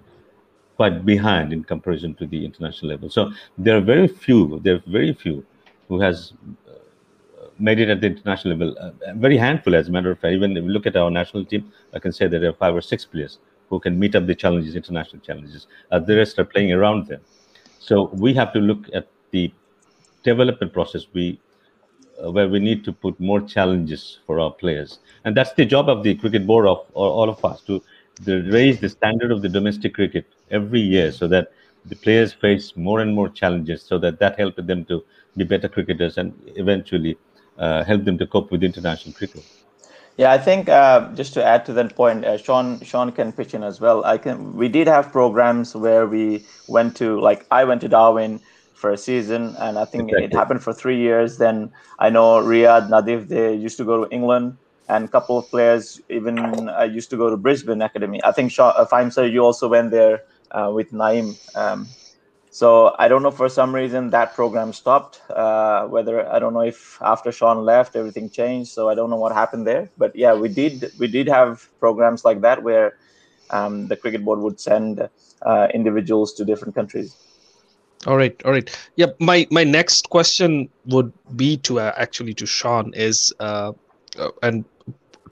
[0.76, 3.10] quite behind in comparison to the international level.
[3.10, 5.46] So there are very few there are very few
[5.88, 6.34] who has
[6.68, 10.34] uh, made it at the international level uh, very handful as a matter of fact.
[10.34, 12.76] Even if we look at our national team i can say that there are five
[12.80, 13.34] or six players
[13.70, 15.68] who can meet up the challenges international challenges.
[15.92, 17.22] Uh, the rest are playing around them.
[17.80, 17.96] So
[18.26, 19.54] we have to look at the
[20.24, 21.40] development process we
[22.30, 26.04] where we need to put more challenges for our players and that's the job of
[26.04, 27.82] the cricket board of all of us to,
[28.26, 31.52] to raise the standard of the domestic cricket every year so that
[31.86, 35.04] the players face more and more challenges so that that helps them to
[35.38, 37.18] be better cricketers and eventually
[37.58, 39.44] uh, help them to cope with international cricket
[40.18, 43.54] yeah, I think uh, just to add to that point, uh, Shaun Shaun can pitch
[43.54, 44.04] in as well.
[44.04, 44.56] I can.
[44.56, 48.42] We did have programs where we went to like I went to Darwin
[48.82, 50.26] for a season, and I think exactly.
[50.26, 51.38] it happened for three years.
[51.38, 54.58] Then I know Riyad, Nadif, they used to go to England,
[54.90, 58.20] and a couple of players even uh, used to go to Brisbane Academy.
[58.24, 61.36] I think Shaun, uh, Fahim sir, you also went there uh, with Naim.
[61.56, 61.88] Um,
[62.50, 65.22] so I don't know for some reason that program stopped.
[65.30, 68.72] Uh, whether I don't know if after Shaun left everything changed.
[68.72, 69.90] So I don't know what happened there.
[69.98, 72.98] But yeah, we did we did have programs like that where
[73.52, 75.08] um, the cricket board would send
[75.44, 77.16] uh, individuals to different countries.
[78.08, 78.70] All right, all right.
[78.96, 83.74] Yeah, my my next question would be to uh, actually to Shaun is uh,
[84.18, 84.66] uh, and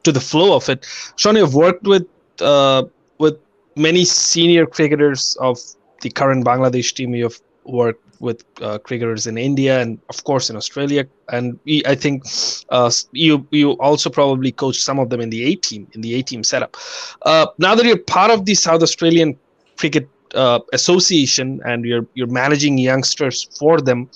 [0.03, 0.85] to the flow of it.
[1.15, 2.05] Shaun, you've worked with
[2.41, 2.83] uh,
[3.17, 3.37] with
[3.75, 5.59] many senior cricketers of
[6.01, 7.15] the current Bangladesh team.
[7.15, 11.07] You've worked with uh, cricketers in India and of course in Australia.
[11.29, 12.25] And we, I think
[12.69, 16.13] uh, you you also probably coach some of them in the A team in the
[16.15, 16.77] A team setup.
[17.23, 19.37] Uh, now that you're part of the South Australian
[19.77, 24.09] Cricket uh, association and you're you're managing youngsters for them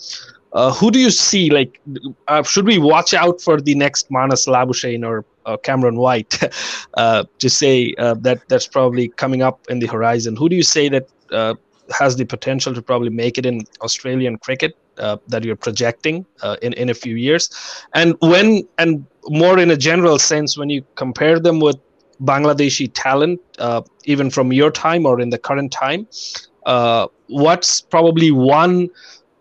[0.53, 1.79] uh, who do you see like
[2.27, 6.39] uh, should we watch out for the next Marnus Labuschagne or uh, Cameron White?
[6.95, 10.35] Uh, to say uh, that that's probably coming up in the horizon.
[10.35, 11.07] Who do you say that
[11.99, 16.23] has the potential to probably make it in Australian cricket that you're projecting
[16.61, 17.49] in in a few years?
[17.95, 21.77] And when and more in a general sense when you compare them with
[22.23, 26.07] Bangladeshi talent, uh, even from your time or in the current time,
[26.65, 28.89] uh, what's probably one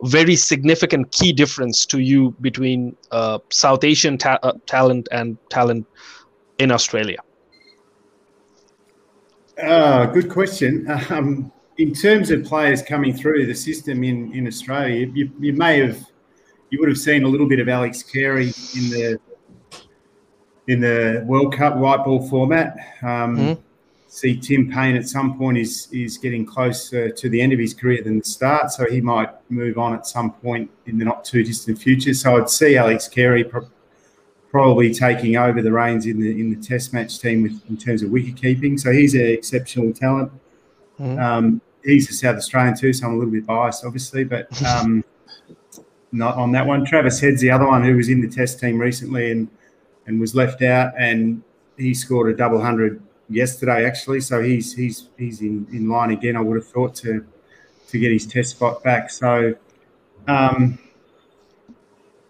[0.04, 5.86] very significant key difference to you between uh, South Asian ta- uh, talent and talent
[6.58, 7.18] in Australia?
[9.62, 10.86] Uh, good question.
[11.10, 15.80] Um, in terms of players coming through the system in, in Australia, you, you may
[15.80, 16.04] have
[16.70, 19.20] you would have seen a little bit of Alex Carey in the
[20.68, 22.76] in the World Cup white ball format.
[23.02, 23.60] Um, mm-hmm.
[24.08, 27.72] See Tim Paine at some point is is getting closer to the end of his
[27.72, 31.24] career than the start, so he might move on at some point in the not
[31.24, 32.12] too distant future.
[32.12, 33.70] So I'd see Alex Carey pro-
[34.50, 38.02] probably taking over the reins in the in the Test match team with, in terms
[38.02, 38.76] of wicket keeping.
[38.76, 40.30] So he's an exceptional talent.
[41.00, 41.18] Mm-hmm.
[41.18, 45.02] Um, he's a South Australian too, so I'm a little bit biased, obviously, but um,
[46.12, 46.84] not on that one.
[46.84, 49.48] Travis Head's the other one who was in the Test team recently and
[50.06, 51.42] and was left out, and
[51.76, 54.20] he scored a double hundred yesterday actually.
[54.20, 56.36] So he's he's he's in, in line again.
[56.36, 57.24] I would have thought to
[57.88, 59.10] to get his test spot back.
[59.10, 59.54] So.
[60.28, 60.78] Um,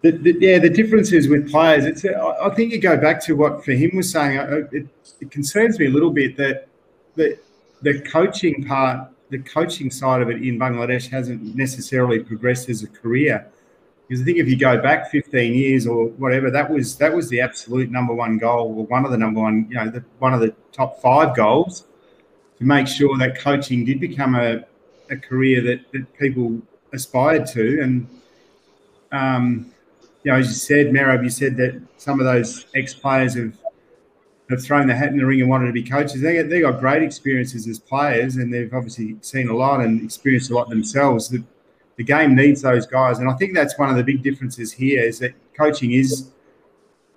[0.01, 1.85] the, the, yeah, the differences with players.
[1.85, 2.03] It's.
[2.03, 4.37] I think you go back to what Fahim was saying.
[4.73, 4.87] It,
[5.21, 6.67] it concerns me a little bit that
[7.15, 7.39] the
[7.83, 12.87] the coaching part, the coaching side of it in Bangladesh hasn't necessarily progressed as a
[12.87, 13.47] career.
[14.07, 17.29] Because I think if you go back 15 years or whatever, that was that was
[17.29, 20.33] the absolute number one goal, or one of the number one, you know, the, one
[20.33, 21.85] of the top five goals
[22.57, 24.63] to make sure that coaching did become a,
[25.09, 26.61] a career that, that people
[26.93, 27.81] aspired to.
[27.81, 28.07] And,
[29.11, 29.71] um,
[30.23, 33.53] you know, as you said, Mehrab, you said that some of those ex players have
[34.49, 36.21] have thrown the hat in the ring and wanted to be coaches.
[36.21, 40.51] They they got great experiences as players, and they've obviously seen a lot and experienced
[40.51, 41.29] a lot themselves.
[41.29, 41.43] The,
[41.97, 43.19] the game needs those guys.
[43.19, 46.31] And I think that's one of the big differences here is that coaching is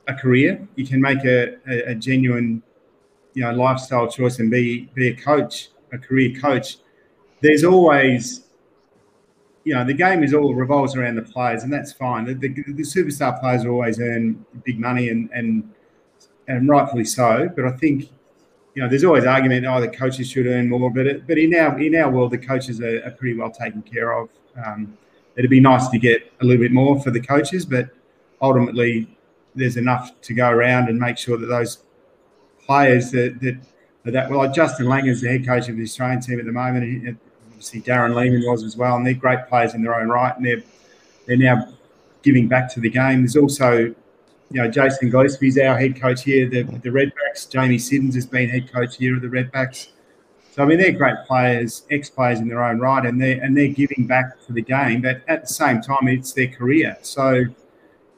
[0.07, 0.67] a career.
[0.77, 2.63] You can make a, a, a genuine,
[3.35, 6.79] you know, lifestyle choice and be be a coach, a career coach.
[7.41, 8.47] There's always
[9.67, 12.25] you know, the game is all revolves around the players, and that's fine.
[12.25, 15.69] The, the, the, superstar players always earn big money, and and
[16.47, 17.51] and rightfully so.
[17.55, 18.09] But I think,
[18.77, 19.67] you know, there's always argument.
[19.67, 22.39] Oh, the coaches should earn more, but it, but in our in our world, the
[22.39, 24.29] coaches are, are pretty well taken care of.
[24.65, 24.97] Um,
[25.37, 27.91] it'd be nice to get a little bit more for the coaches, but
[28.41, 29.09] ultimately
[29.55, 31.83] there's enough to go around and make sure that those
[32.65, 36.39] players that that, that well, Justin Langer is the head coach of the Australian team
[36.39, 37.19] at the moment.
[37.49, 40.45] obviously Darren Lehmann was as well, and they're great players in their own right, and
[40.45, 40.63] they're
[41.27, 41.73] they're now
[42.23, 43.21] giving back to the game.
[43.21, 43.95] There's also, you
[44.51, 47.51] know, Jason Gillespie's our head coach here, the the Redbacks.
[47.51, 49.89] Jamie Siddons has been head coach here of the Redbacks.
[50.57, 53.69] So I mean, they're great players, ex-players in their own right, and they and they're
[53.69, 55.03] giving back to the game.
[55.03, 56.97] But at the same time, it's their career.
[57.03, 57.53] So you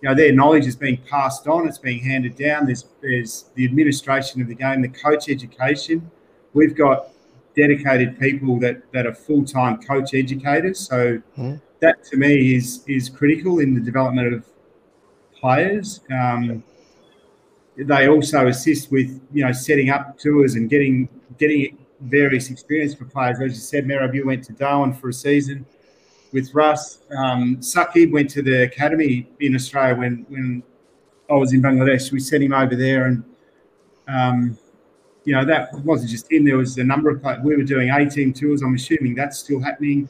[0.04, 1.66] know, their knowledge is being passed on.
[1.66, 2.66] It's being handed down.
[2.66, 6.08] There's there's the administration of the game, the coach education.
[6.52, 7.08] We've got
[7.56, 10.78] dedicated people that that are full-time coach educators.
[10.78, 11.60] So mm.
[11.80, 14.44] that to me is is critical in the development of
[15.34, 16.02] players.
[16.12, 16.62] Um,
[17.76, 23.04] they also assist with you know setting up tours and getting getting various experience for
[23.04, 23.40] players.
[23.40, 25.66] As you said, Mehrab, you went to Darwin for a season
[26.32, 27.00] with Russ.
[27.16, 30.62] Um, Shakib went to the academy in Australia when when
[31.30, 32.12] I was in Bangladesh.
[32.12, 33.24] We sent him over there, and
[34.08, 34.58] um,
[35.24, 36.44] you know that wasn't just him.
[36.44, 37.40] There was a number of players.
[37.42, 38.62] We were doing A team tours.
[38.62, 40.08] I'm assuming that's still happening.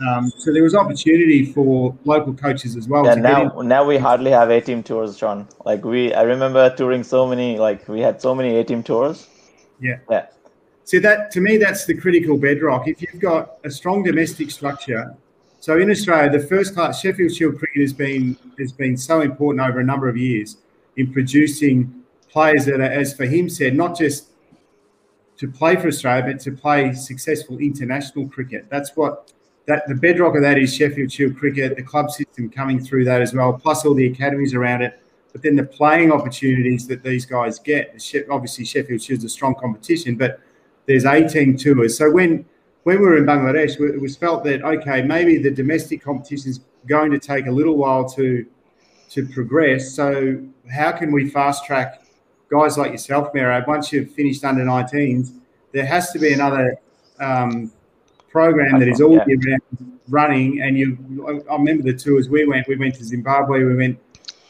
[0.00, 3.04] Um, so there was opportunity for local coaches as well.
[3.04, 5.48] Yeah, now now we hardly have A team tours, Shaun.
[5.64, 7.58] Like we, I remember touring so many.
[7.58, 9.28] Like we had so many A team tours.
[9.80, 9.98] Yeah.
[10.10, 10.26] Yeah.
[10.88, 12.88] So that to me, that's the critical bedrock.
[12.88, 15.14] If you've got a strong domestic structure,
[15.60, 19.68] so in Australia, the first class Sheffield Shield cricket has been has been so important
[19.68, 20.56] over a number of years
[20.96, 21.92] in producing
[22.30, 24.28] players that are, as Fahim said, not just
[25.36, 28.64] to play for Australia, but to play successful international cricket.
[28.70, 29.30] That's what
[29.66, 33.20] that the bedrock of that is Sheffield Shield cricket, the club system coming through that
[33.20, 34.98] as well, plus all the academies around it.
[35.34, 38.02] But then the playing opportunities that these guys get.
[38.30, 40.40] Obviously, Sheffield is a strong competition, but
[40.88, 41.96] there's 18 tours.
[41.96, 42.44] So when
[42.82, 46.60] when we were in Bangladesh, it was felt that okay, maybe the domestic competition is
[46.86, 48.44] going to take a little while to
[49.10, 49.94] to progress.
[49.94, 52.02] So how can we fast track
[52.50, 53.68] guys like yourself, Mehrab?
[53.68, 55.38] Once you've finished under 19s,
[55.72, 56.76] there has to be another
[57.20, 57.70] um,
[58.30, 60.62] program that is all year round running.
[60.62, 62.66] And you, I remember the tours we went.
[62.66, 63.64] We went to Zimbabwe.
[63.64, 63.98] We went.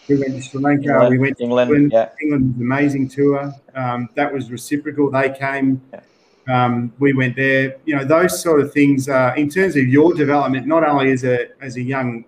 [0.08, 0.88] We went to Sri Lanka.
[0.88, 1.70] England, we went to England.
[1.70, 2.08] England, yeah.
[2.22, 3.52] England was an amazing tour.
[3.74, 5.10] Um, that was reciprocal.
[5.10, 5.82] They came.
[5.92, 6.00] Yeah
[6.48, 7.76] um, we went there.
[7.84, 9.08] You know, those sort of things.
[9.08, 12.24] Uh, in terms of your development, not only as a as a young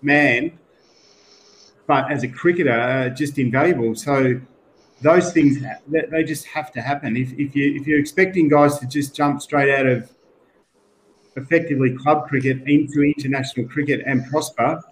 [0.00, 0.58] man,
[1.86, 3.94] but as a cricketer, uh, just invaluable.
[3.94, 4.40] So
[5.00, 7.16] those things they just have to happen.
[7.16, 10.10] If, if you if you're expecting guys to just jump straight out of
[11.36, 14.82] effectively club cricket into international cricket and prosper,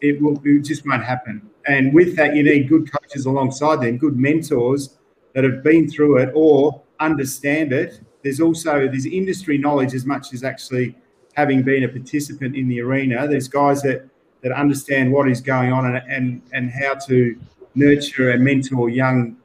[0.00, 1.48] it will it just won't happen.
[1.66, 4.96] And with that, you need good coaches alongside them, good mentors
[5.34, 8.00] that have been through it or understand it.
[8.22, 10.94] There's also there's industry knowledge as much as actually
[11.34, 13.26] having been a participant in the arena.
[13.26, 14.08] There's guys that
[14.42, 17.38] that understand what is going on and and, and how to
[17.74, 19.36] nurture and mentor young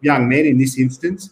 [0.00, 1.30] young men in this instance.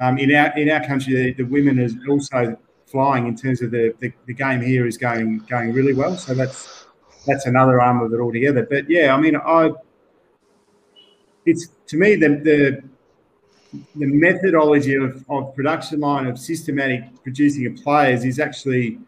[0.00, 3.70] Um, in our in our country, the, the women is also flying in terms of
[3.70, 6.16] the, the, the game here is going going really well.
[6.16, 6.86] So that's
[7.26, 8.66] that's another arm of it altogether.
[8.68, 9.72] But yeah, I mean, I
[11.46, 12.82] it's to me the the
[13.96, 18.98] the methodology of, of production line of systematic producing of players is actually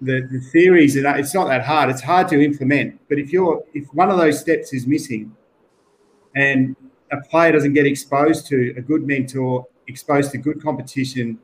[0.00, 1.90] the, the theories and it's not that hard.
[1.90, 3.00] It's hard to implement.
[3.08, 5.34] But if you're if one of those steps is missing
[6.34, 6.76] and
[7.10, 11.38] a player doesn't get exposed to a good mentor, exposed to good competition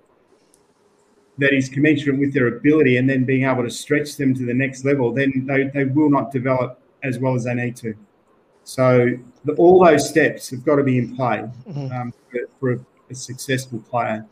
[1.38, 4.54] that is commensurate with their ability and then being able to stretch them to the
[4.54, 7.94] next level, then they, they will not develop as well as they need to.
[8.68, 9.08] So
[9.46, 11.90] the, all those steps have got to be in play mm-hmm.
[11.90, 14.26] um, for, for a, a, successful player.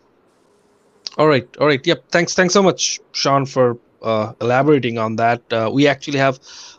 [1.16, 1.84] All right, all right.
[1.84, 2.10] Yep.
[2.10, 5.40] Thanks, thanks so much, Shaun, for uh, elaborating on that.
[5.50, 6.38] Uh, we actually have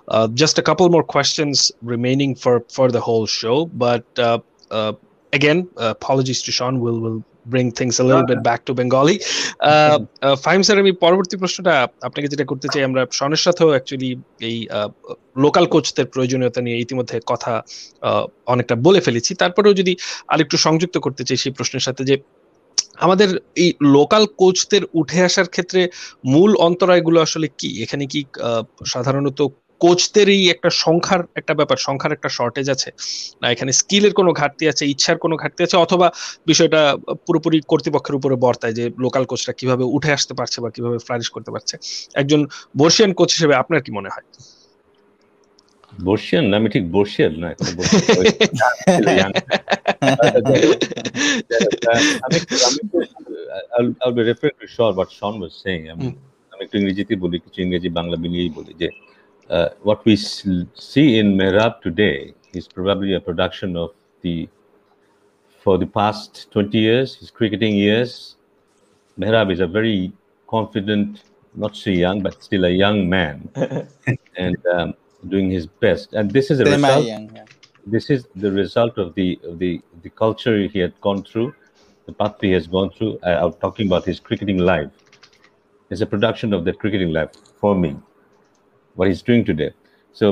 [0.10, 4.38] uh, just a couple more questions remaining for for the whole show, but uh,
[4.70, 4.94] uh,
[5.34, 6.80] again, apologies to Shaun.
[6.80, 9.16] We'll will bring things little bit back to Bengali
[10.46, 11.74] Fahim sir আমি পরবর্তী প্রশ্নটা
[12.08, 14.10] আপনাকে যেটা করতে চাই আমরা সনের সাথেও অ্যাকচুয়ালি
[14.50, 14.58] এই
[15.46, 17.54] লোকাল কোচদের প্রয়োজনীয়তা নিয়ে ইতিমধ্যে কথা
[18.54, 19.94] অনেকটা বলে ফেলেছি। তারপরেও যদি
[20.34, 22.16] আরেকটু সংযুক্ত করতে চাই সেই প্রশ্নের সাথে যে
[23.06, 23.30] আমাদের
[23.64, 25.82] এই লোকাল কোচদের উঠে আসার ক্ষেত্রে
[26.34, 27.70] মূল অন্তরায়গুলো আসলে কি?
[27.84, 28.20] এখানে কি
[28.94, 29.40] সাধারণত
[29.80, 32.90] কোচদেরই একটা সংখ্যার একটা ব্যাপার সংখ্যার একটা শর্টেজ আছে।
[33.42, 36.12] না এখানে স্কিলের কোনো ঘাটতি আছে ইচ্ছার কোনো ঘাটতি আছে অথবা
[36.48, 36.82] বিষয়টা
[37.28, 41.52] পুরোপুরি কর্তৃপক্ষের উপরে বর্তায় যে লোকাল কোচরা কীভাবে উঠে আসতে পারছে বা কীভাবে ফ্লারিশ করতে
[41.52, 41.78] পারছে।
[42.14, 42.48] একজন
[42.78, 44.28] বর্ষিয়ান কোচ হিসেবে আপনার কি মনে হয়?
[46.06, 46.46] বর্ষিয়ান?
[46.46, 47.50] না আমি ঠিক বর্ষিয়ান না.
[56.52, 58.88] আমি একটু ইংরেজিতে বলি কিছু ইংরেজি বাংলা মিলিয়েই বলি যে
[59.50, 63.92] uh, what we see in Mehrab today is probably a production of
[64.22, 64.50] the,
[65.64, 68.36] for the past 20 years, his cricketing years.
[69.20, 70.12] Mehrab is a very
[70.48, 71.24] confident,
[71.56, 73.50] not so young, but still a young man,
[74.38, 74.94] and um,
[75.28, 76.14] doing his best.
[76.14, 77.06] And this is a Semi result.
[77.06, 77.46] young, yeah.
[77.86, 81.56] This is the result of the of the the culture he had gone through,
[82.06, 83.18] the path he has gone through.
[83.24, 84.92] I, I'm talking about his cricketing life.
[85.90, 87.96] It's a production of that cricketing life for me.
[88.98, 89.72] What he's doing today.
[90.16, 90.26] So,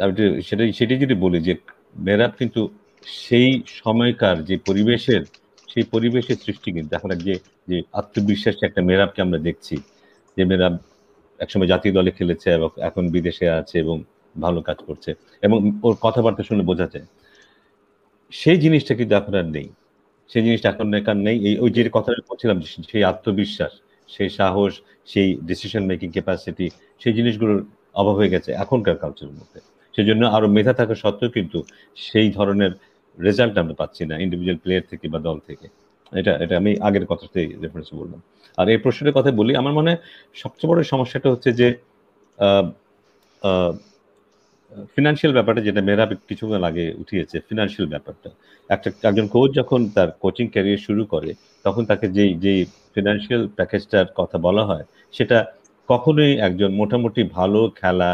[0.00, 1.54] আমি সেটাই সেটাই যদি বলি যে
[1.96, 2.68] মেরাব কিন্তু
[3.02, 5.22] সেই সময়কার যে পরিবেশের,
[5.68, 7.34] সেই পরিবেশের সৃষ্টি কিন্তু, এখন যে
[7.68, 9.76] যে আত্মবিশ্বাসী একটা মেরাবকে আমরা দেখছি,
[10.36, 10.78] যে মেরাব
[11.38, 14.04] একসময় জাতীয় দলে খেলেছে এবং এখন বিদেশে আছে এবং
[14.40, 17.06] ভালো কাজ করছে এবং ওর কথাবার্তা শুনে বোঝা যায়।
[18.30, 19.68] সেই জিনিসটা কিন্তু এখন আর নেই।
[20.28, 23.72] সেই জিনিসটা এখন এখন নেই। এই, ওই যে কথাটা বলছিলাম যে সেই আত্মবিশ্বাস,
[24.08, 24.72] সেই সাহস,
[25.06, 29.58] সেই ডিসিশন মেকিং ক্যাপাসিটি সেই জিনিসগুলোর অভাব হয়ে গেছে এখনকার কালচারের মধ্যে।
[29.94, 31.58] সেই জন্য আরও মেধা থাকা সত্ত্বেও কিন্তু
[32.06, 32.72] সেই ধরনের
[33.18, 35.66] রেজাল্ট আমরা পাচ্ছি না ইন্ডিভিজুয়াল প্লেয়ার থেকে বা দল থেকে।
[36.12, 38.20] এটা এটা আমি আগের কথাতেই রেফারেন্স বললাম।
[38.58, 39.92] আর এই প্রশ্নের কথা বলি, আমার মনে
[40.42, 41.68] সবচেয়ে বড় সমস্যাটা হচ্ছে যে
[44.94, 48.30] ফিনান্সিয়াল ব্যাপারটা যেটা মেয়েরা কিছুক্ষণ আগে উঠিয়েছে ফিনান্সিয়াল ব্যাপারটা।
[48.74, 51.30] একটা, একজন কোচ যখন তার কোচিং ক্যারিয়ার শুরু করে,
[51.66, 52.60] তখন তাকে যেই যেই
[52.94, 54.84] ফিনান্সিয়াল প্যাকেজটার কথা বলা হয়,
[55.16, 55.38] সেটা
[55.88, 58.10] কখনোই একজন মোটামুটি ভালো খেলা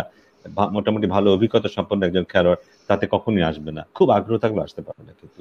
[0.77, 5.03] মোটামুটি ভালো অভিজ্ঞতা সম্পন্ন একজন খেলোয়াড় তাতে কখনোই আসবে না। খুব আগ্রহ থাকলে আসতে পারবে
[5.09, 5.41] না কিন্তু।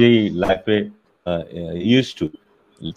[0.00, 0.76] যেই লাইফে
[1.90, 2.24] ইউজ টু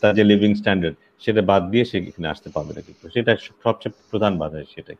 [0.01, 3.31] তার যে লিভিং স্ট্যান্ডার্ড সেটা বাদ দিয়ে সে এখানে আসতে পারবে না কিন্তু। সেটা
[3.65, 4.97] সবচেয়ে প্রধান বাধা সেটাই।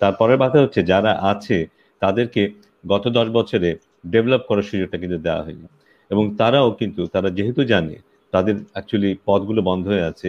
[0.00, 1.58] তারপরের বাধা হচ্ছে যারা আছে,
[2.02, 2.42] তাদেরকে
[2.84, 3.70] গত দশ বছরে
[4.12, 5.66] ডেভেলপ করার সুযোগটা কিন্তু দেওয়া হয়নি।
[6.10, 7.96] এবং তারাও কিন্তু, তারা যেহেতু জানে,
[8.32, 10.28] তাদের অ্যাকচুয়ালি পদগুলো বন্ধ হয়ে আছে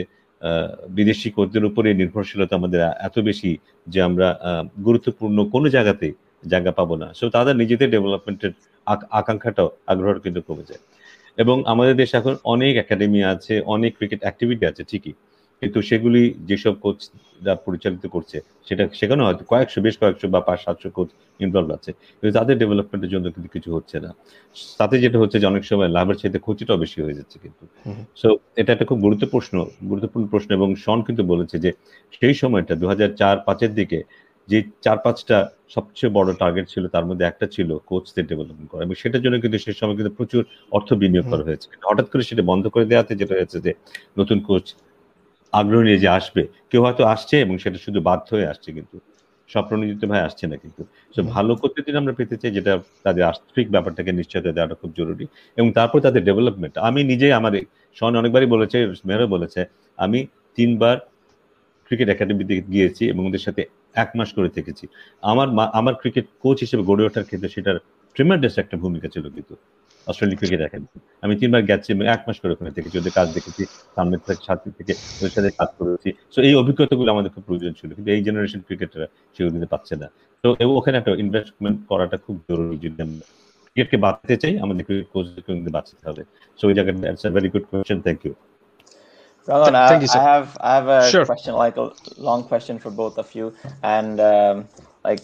[0.89, 3.57] বিদেশি কোচদের উপরে নির্ভরশীলতা আমাদের এত বেশি
[3.87, 4.27] যে আমরা
[4.85, 6.07] গুরুত্বপূর্ণ কোনো জায়গাতে
[6.47, 8.51] জায়গা পাবো না। সো তাদের নিজেদের ডেভেলপমেন্টের
[9.19, 10.81] আকাঙ্ক্ষাটাও আগ্রহ কিন্তু কমে যায়।
[11.37, 15.13] এবং আমাদের দেশে এখন অনেক একাডেমি আছে, অনেক ক্রিকেট অ্যাক্টিভিটি আছে, ঠিকই।
[15.61, 18.37] কিন্তু সেগুলি যেসব কোচরা পরিচালিত করছে
[18.67, 23.09] সেটা সেখানে হয়তো কয়েকশো বেশ কয়েকশো বা পাঁচ সাতশো কোচ ইনভলভ আছে। কিন্তু তাদের ডেভেলপমেন্টের
[23.09, 24.11] জন্য কিন্তু কিছু হচ্ছে না।
[24.79, 27.63] তাতে যেটা হচ্ছে যে অনেক সময় লাভের চাইতে ক্ষতিটাও বেশি হয়ে যাচ্ছে কিন্তু।
[28.15, 29.55] সো এটা একটা খুব গুরুত্ব প্রশ্ন
[29.89, 31.69] গুরুত্বপূর্ণ প্রশ্ন এবং শন কিন্তু বলেছে যে
[32.17, 33.99] সেই সময়টা দু হাজার চার পাঁচের দিকে
[34.47, 35.37] যে চার পাঁচটা
[35.69, 39.57] সবচেয়ে বড় টার্গেট ছিল তার মধ্যে একটা ছিল কোচদের ডেভেলপমেন্ট করা। এবং সেটার জন্য কিন্তু
[39.57, 40.41] সেই সময় কিন্তু প্রচুর
[40.71, 43.71] অর্থ বিনিয়োগ করা হয়েছে। হঠাৎ করে সেটা বন্ধ করে দেওয়াতে যেটা হয়েছে যে
[44.17, 44.65] নতুন কোচ
[45.59, 46.41] আগ্রহ নিয়ে যে আসবে
[46.71, 48.99] কেউ হয়তো আসছে এবং সেটা শুধু বাধ্য হয়ে আসছে কিন্তু।
[49.49, 50.83] স্বপ্রণোদিত ভাই আসছে না কিন্তু।
[51.15, 55.25] তো ভালো করতে যদি আমরা পেতে চাই যেটা তাদের আর্থিক ব্যাপারটাকে নিশ্চয়তা দেওয়াটা খুব জরুরি
[55.57, 57.51] এবং তারপর তাদের ডেভেলপমেন্ট আমি নিজে আমার
[57.95, 59.65] শন অনেকবারই বলেছে মেয়েরও বলেছে
[59.97, 60.97] আমি তিনবার
[61.87, 64.87] ক্রিকেট একাডেমিতে গিয়েছি এবং ওদের সাথে এক মাস করে থেকেছি।
[65.21, 67.77] আমার মা- আমার ক্রিকেট কোচ হিসেবে গড়ে ওঠার ক্ষেত্রে সেটার
[68.13, 69.55] ট্রিমার্ডাস একটা ভূমিকা ছিল কিন্তু।
[70.07, 73.65] অস্ট্রেলিয়া ক্রিকেট একাডেমি আমি তিনবার গেছি এবং এক মাস করে ওখানে থেকেছি ওদের কাজ দেখেছি
[73.65, 77.93] সামনে থেকে ছাত্রী থেকে ওদের সাথে কাজ করেছি। সো এই অভিজ্ঞতাগুলো আমাদের খুব প্রয়োজন ছিল।
[77.93, 80.11] কিন্তু এই জেনারেশন ক্রিকেটাররা সেগুলো দিতে পারছে না।
[80.43, 83.25] তো ওখানে একটা ইনভেস্টমেন্ট করাটা খুব জরুরি যদি আমরা
[83.65, 86.23] ক্রিকেটকে বাঁচতে চাই আমাদের ক্রিকেট কোচদেরকে কিন্তু বাঁচতে হবে।
[86.57, 88.33] সো ওই জায়গাটা it's a very good question thank you
[89.47, 90.09] Rangan, Th- I, you.
[90.09, 91.25] I have I have a Sure.
[91.25, 91.85] question, like a
[92.27, 93.45] long question for both of you,
[93.81, 94.55] and um,
[95.05, 95.23] like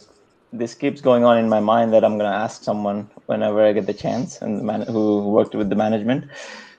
[0.53, 3.87] this keeps going on in my mind that I'm gonna ask someone whenever I get
[3.87, 6.25] the chance, and the man who worked with the management.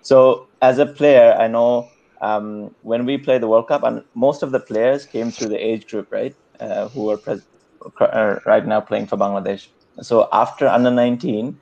[0.02, 1.90] So as a player, I know
[2.22, 5.58] um, when we play the World Cup, and most of the players came through the
[5.58, 6.34] age group, right?
[6.60, 7.46] Uh, who are pres-
[8.00, 9.66] uh, right now playing for Bangladesh.
[10.02, 11.60] So after under 19,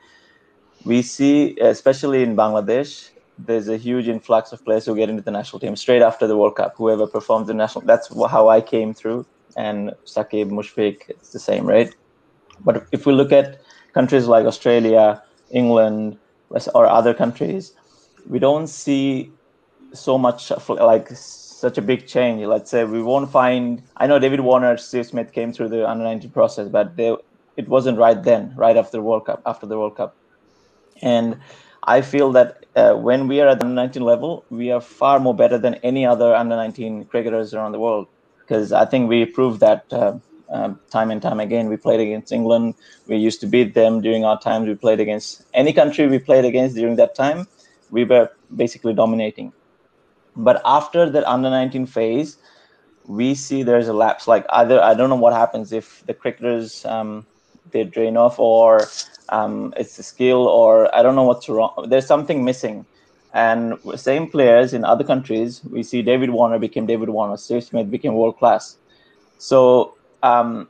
[0.84, 3.08] we see, especially in Bangladesh,
[3.38, 6.36] there's a huge influx of players who get into the national team straight after the
[6.36, 6.74] World Cup.
[6.76, 9.26] Whoever performs the national, that's how I came through.
[9.56, 11.94] And Shakib, Mushfiq, it's the same, right?
[12.64, 13.60] But if we look at
[13.92, 16.18] countries like Australia, England,
[16.74, 17.72] or other countries,
[18.28, 19.30] we don't see
[19.92, 22.44] so much like such a big change.
[22.44, 23.82] Let's say we won't find.
[23.96, 27.16] I know David Warner, Steve Smith came through the under 19 process, but they,
[27.56, 29.42] it wasn't right then, right after the World Cup.
[29.46, 30.16] After the World Cup,
[31.02, 31.38] and
[31.84, 35.18] I feel that uh, when we are at the under 19 level, we are far
[35.18, 38.06] more better than any other under 19 cricketers around the world.
[38.40, 40.18] Because I think we proved that uh,
[40.52, 41.68] um, time and time again.
[41.68, 42.74] We played against England.
[43.06, 44.68] We used to beat them during our times.
[44.68, 47.46] We played against any country we played against during that time.
[47.90, 49.52] We were basically dominating.
[50.36, 52.38] But after that under 19 phase,
[53.06, 54.28] we see there's a lapse.
[54.28, 57.26] Like either I don't know what happens if the cricketers um,
[57.70, 58.82] they drain off or
[59.28, 61.86] um, it's the skill or I don't know what's wrong.
[61.88, 62.86] There's something missing.
[63.34, 67.90] And same players in other countries, we see David Warner became David Warner, Steve Smith
[67.90, 68.76] became world class.
[69.38, 70.68] So um,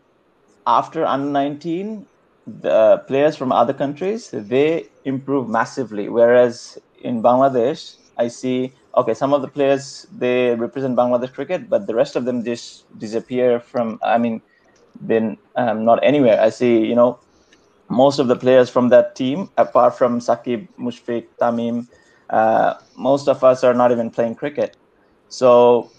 [0.66, 2.07] after under 19,
[2.46, 6.09] the players from other countries they improve massively.
[6.09, 11.86] Whereas in Bangladesh, I see okay, some of the players they represent Bangladesh cricket, but
[11.86, 13.98] the rest of them just disappear from.
[14.03, 14.42] I mean,
[15.07, 16.40] been um, not anywhere.
[16.40, 17.20] I see, you know,
[17.88, 21.88] most of the players from that team, apart from Shakib, Mushfiq, Tamim,
[22.30, 24.76] uh, most of us are not even playing cricket.
[25.28, 25.90] So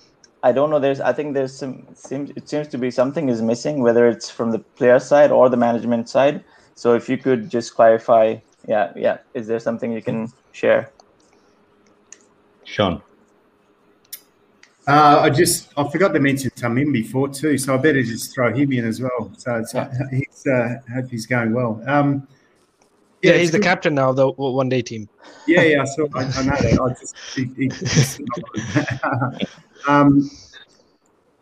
[0.44, 0.80] I don't know.
[0.80, 4.30] There's, I think there's some seems it seems to be something is missing, whether it's
[4.30, 6.44] from the player side or the management side.
[6.76, 8.36] So if you could just clarify,
[8.68, 10.92] yeah, yeah, is there something you can share?
[12.66, 13.02] Shaun.
[14.86, 18.54] Uh, I just I forgot to mention Tamim before too, so I better just throw
[18.54, 19.32] him in as well.
[19.38, 19.72] So it's,
[20.12, 21.82] he's uh, hope he's going well.
[21.88, 22.28] Um,
[23.22, 23.64] yeah, he's the good.
[23.64, 25.08] captain now of the one day team.
[25.48, 26.08] Yeah, yeah, I saw.
[26.14, 26.80] I, I know that.
[26.82, 27.70] I just, he, he,
[29.88, 30.30] um,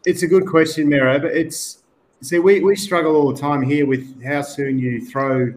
[0.06, 1.84] it's a good question, Mero, but it's
[2.22, 5.54] see we, we struggle all the time here with how soon you throw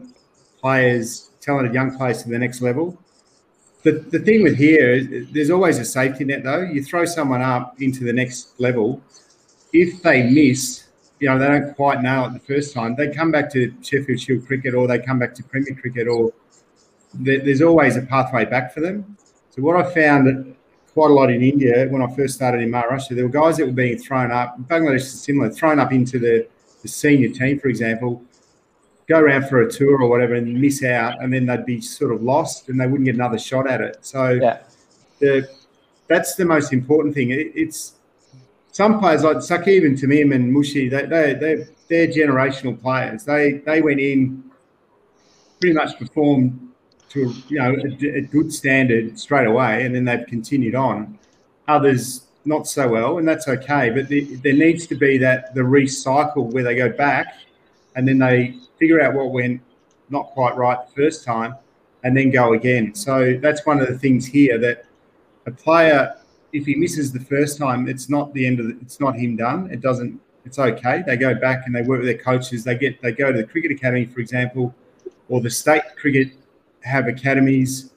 [0.61, 2.99] players, talented young players to the next level.
[3.83, 6.63] The, the thing with here is there's always a safety net though.
[6.63, 9.03] You throw someone up into the next level,
[9.75, 10.85] if they miss,
[11.21, 14.21] you know, they don't quite nail it the first time, they come back to Sheffield
[14.21, 16.33] Shield cricket or they come back to Premier cricket or
[17.13, 19.17] there's always a pathway back for them.
[19.51, 20.54] So what I found
[20.95, 23.67] quite a lot in India when I first started in Maharashtra, there were guys that
[23.67, 24.57] were being thrown up.
[24.61, 26.47] Bangladesh is similar, thrown up into the,
[26.83, 28.23] the senior team, for example,
[29.09, 32.13] go around for a tour or whatever and miss out, and then they'd be sort
[32.13, 33.99] of lost and they wouldn't get another shot at it.
[34.03, 34.61] So yeah.
[35.19, 35.49] the
[36.07, 37.31] that's the most important thing.
[37.31, 37.95] It, it's
[38.71, 43.25] some players like Shakib and Tamim and Mushi, they, they, they, they're generational players.
[43.25, 44.45] They they went in,
[45.61, 46.73] pretty much performed
[47.11, 51.19] to you know a, a good standard straight away, and then they've continued on.
[51.69, 53.91] Others not so well, and that's okay.
[53.91, 57.37] But the, there needs to be that the recycle where they go back,
[57.97, 59.61] and then they figure out what went
[60.11, 61.57] not quite right the first time,
[62.03, 62.95] and then go again.
[62.95, 64.85] So that's one of the things here that
[65.47, 66.15] a player,
[66.53, 69.37] if he misses the first time, it's not the end of the, it's not him
[69.37, 69.71] done.
[69.71, 70.21] It doesn't.
[70.45, 71.03] It's okay.
[71.07, 72.65] They go back and they work with their coaches.
[72.65, 74.75] They get they go to the cricket academy, for example,
[75.29, 76.33] or the state cricket
[76.85, 77.91] have academies.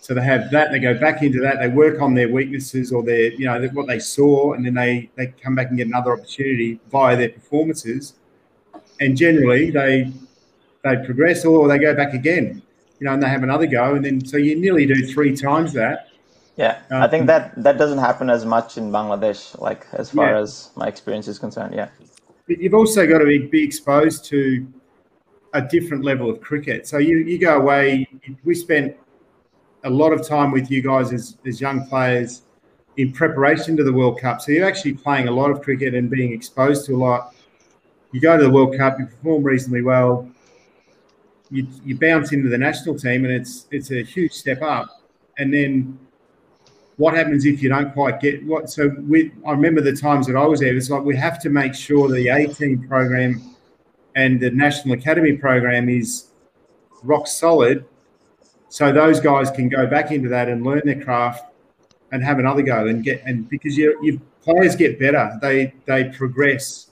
[0.00, 0.70] So they have that.
[0.70, 1.58] They go back into that.
[1.60, 5.10] They work on their weaknesses or their you know what they saw, and then they
[5.16, 8.14] they come back and get another opportunity via their performances.
[9.00, 10.12] And generally, they
[10.82, 12.62] they progress or they go back again,
[13.00, 15.72] you know, and they have another go, and then so you nearly do three times
[15.72, 16.08] that.
[16.56, 20.32] Yeah, um, I think that that doesn't happen as much in Bangladesh, like as far
[20.32, 20.38] yeah.
[20.38, 21.74] as my experience is concerned.
[21.74, 21.88] Yeah,
[22.46, 24.66] but you've also got to be, be exposed to
[25.54, 26.86] a different level of cricket.
[26.86, 28.06] So you you go away.
[28.44, 28.96] We spent
[29.84, 32.42] a lot of time with you guys as as young players
[32.96, 34.40] in preparation to the World Cup.
[34.40, 37.34] So you're actually playing a lot of cricket and being exposed to a lot.
[38.12, 40.28] You go to the World Cup, you perform reasonably well
[41.50, 44.88] you, you bounce into the national team and it's it's a huge step up.
[45.38, 45.98] And then
[46.96, 48.70] what happens if you don't quite get what?
[48.70, 50.76] So we, I remember the times that I was there.
[50.76, 53.53] It's like we have to make sure the A team program
[54.14, 56.28] and the national academy program is
[57.02, 57.84] rock solid,
[58.68, 61.44] so those guys can go back into that and learn their craft
[62.12, 66.04] and have another go and get and because your your players get better, they they
[66.04, 66.90] progress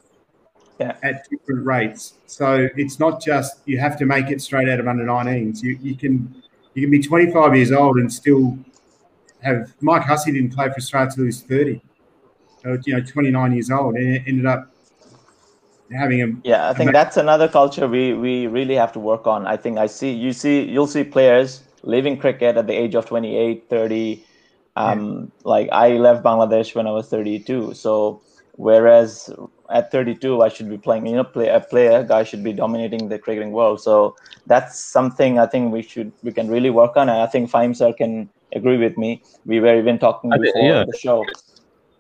[0.81, 0.97] yeah.
[1.03, 2.15] at different rates.
[2.27, 5.63] So it's not just you have to make it straight out of under 19s.
[5.63, 6.43] You, you can
[6.75, 8.59] you can be 25 years old and still
[9.43, 11.83] have Mike Hussey didn't play for Australia until he was 30.
[12.63, 14.72] So, you know, 29 years old and ended up
[15.93, 19.27] having a yeah i think a, that's another culture we we really have to work
[19.27, 19.47] on.
[19.47, 23.07] I think i see you see you'll see players leaving cricket at the age of
[23.07, 24.25] 28 30
[24.77, 25.27] um yeah.
[25.45, 28.23] like i left bangladesh when i was 32 so
[28.57, 29.31] whereas
[29.71, 33.09] at 32 i should be playing you know play a player guy should be dominating
[33.09, 33.81] the cricketing world.
[33.81, 34.17] So
[34.47, 37.09] that's something i think we should we can really work on.
[37.09, 39.23] And i think Fahim sir can agree with me.
[39.47, 40.85] We were even talking before yeah.
[40.85, 41.25] the show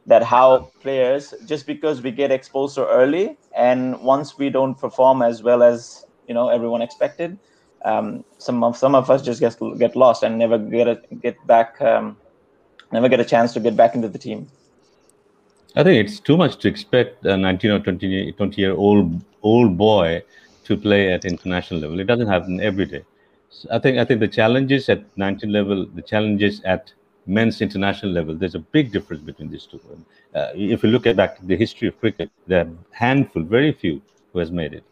[0.06, 5.22] that how players just because we get exposed so early and once we don't perform
[5.22, 7.38] as well as you know everyone expected
[7.84, 11.36] um, some of some of us just get get lost and never get a, get
[11.46, 12.16] back um,
[12.92, 14.48] never get a chance to get back into the team
[15.74, 19.78] I think it's too much to expect a 19 or 20, 20 year old old
[19.78, 20.22] boy
[20.64, 21.98] to play at international level.
[21.98, 23.04] It doesn't happen every day.
[23.48, 26.92] So I think I think the challenges at 19 level, the challenges at
[27.26, 29.80] men's international level, there's a big difference between these two.
[30.34, 34.02] Uh, if you look at back the history of cricket, there are handful, very few
[34.32, 34.84] who has made it.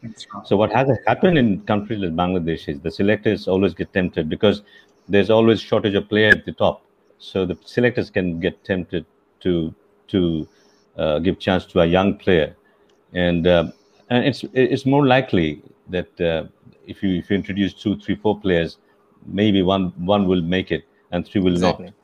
[0.44, 4.62] So what has happened in countries like Bangladesh is the selectors always get tempted because
[5.08, 6.84] there's always shortage of player at the top.
[7.18, 9.04] So the selectors can get tempted
[9.40, 9.74] to
[10.08, 10.48] to
[10.96, 12.56] uh, give chance to a young player,
[13.12, 13.64] and uh,
[14.08, 16.44] and it's it's more likely that uh,
[16.86, 18.78] if you if you introduce two, three, four players,
[19.26, 21.86] maybe one one will make it and three will exactly.
[21.86, 21.94] not.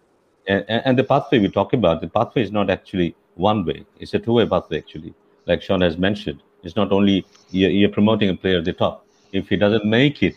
[0.49, 4.15] And, and the pathway we talk about, the pathway is not actually one way; it's
[4.15, 5.15] a two-way pathway actually.
[5.47, 9.07] Like Shaun has mentioned, it's not only you're, you're promoting a player at the top.
[9.33, 10.35] If he doesn't make it,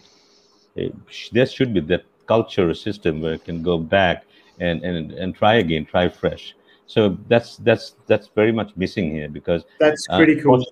[0.77, 0.89] eh,
[1.31, 4.25] there should be that culture system where it can go back
[4.59, 6.55] and, and, and try again, try fresh.
[6.85, 10.65] So that's that's that's very much missing here because that's uh, critical.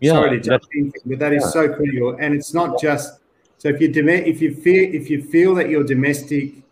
[0.00, 1.50] yeah, Sorry to jump in, but that is yeah.
[1.50, 3.20] so critical, and it's not just.
[3.58, 6.63] So if you if you feel if you feel that your domestic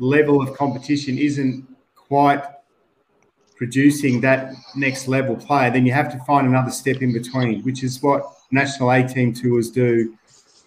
[0.00, 2.42] level of competition isn't quite
[3.56, 7.84] producing that next level player, then you have to find another step in between, which
[7.84, 10.16] is what national A team tours do.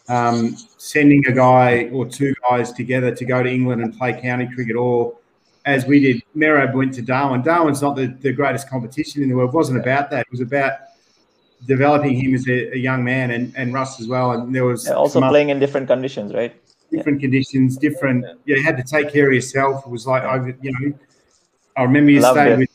[0.09, 4.47] Um, sending a guy or two guys together to go to England and play county
[4.53, 5.17] cricket, or
[5.65, 7.41] as we did, Mehrab went to Darwin.
[7.41, 9.51] Darwin's not the, the greatest competition in the world.
[9.51, 10.21] It wasn't about that.
[10.27, 10.73] It was about
[11.65, 14.31] developing him as a, a young man and, and Russ as well.
[14.31, 16.53] And there was Yeah, also some other playing in different conditions, right?
[16.95, 18.25] Different conditions, different.
[18.45, 19.85] Yeah, you had to take care of yourself.
[19.85, 20.93] It was like over, you know.
[21.75, 22.59] I remember you Loved stayed it.
[22.59, 22.69] with,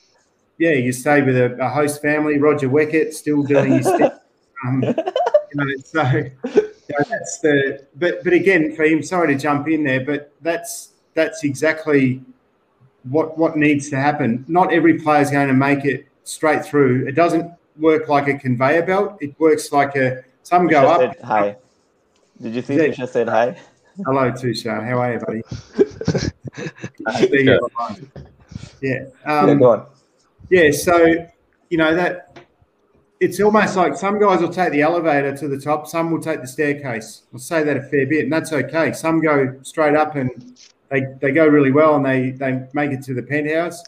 [0.58, 4.10] yeah, you stayed with a, a host family, Roger Weckett, still doing his thing.
[4.66, 4.92] Um, you
[5.54, 6.32] know, so you
[6.90, 7.86] know, that's the.
[7.94, 12.20] But but again, for him, sorry to jump in there, but that's that's exactly
[13.04, 14.44] what what needs to happen.
[14.48, 17.06] Not every player is going to make it straight through.
[17.06, 19.18] It doesn't work like a conveyor belt.
[19.20, 20.24] It works like a.
[20.42, 21.00] Some go up.
[21.14, 21.56] said hi.
[22.42, 22.82] Did you see Yeah.
[22.88, 23.56] Fisher said hi?
[24.04, 24.84] Hello, Tusha.
[24.84, 25.42] How are you, buddy?
[27.44, 27.68] Go.
[28.80, 29.04] Yeah.
[29.26, 29.86] yeah, Um, go on.
[30.50, 30.70] yeah.
[30.70, 31.26] So,
[31.70, 32.38] you know, that
[33.20, 36.40] it's almost like some guys will take the elevator to the top, some will take
[36.40, 37.22] the staircase.
[37.32, 38.92] I'll say that a fair bit, and that's okay.
[38.92, 40.56] Some go straight up and
[40.90, 43.82] they, they go really well and they, they make it to the penthouse,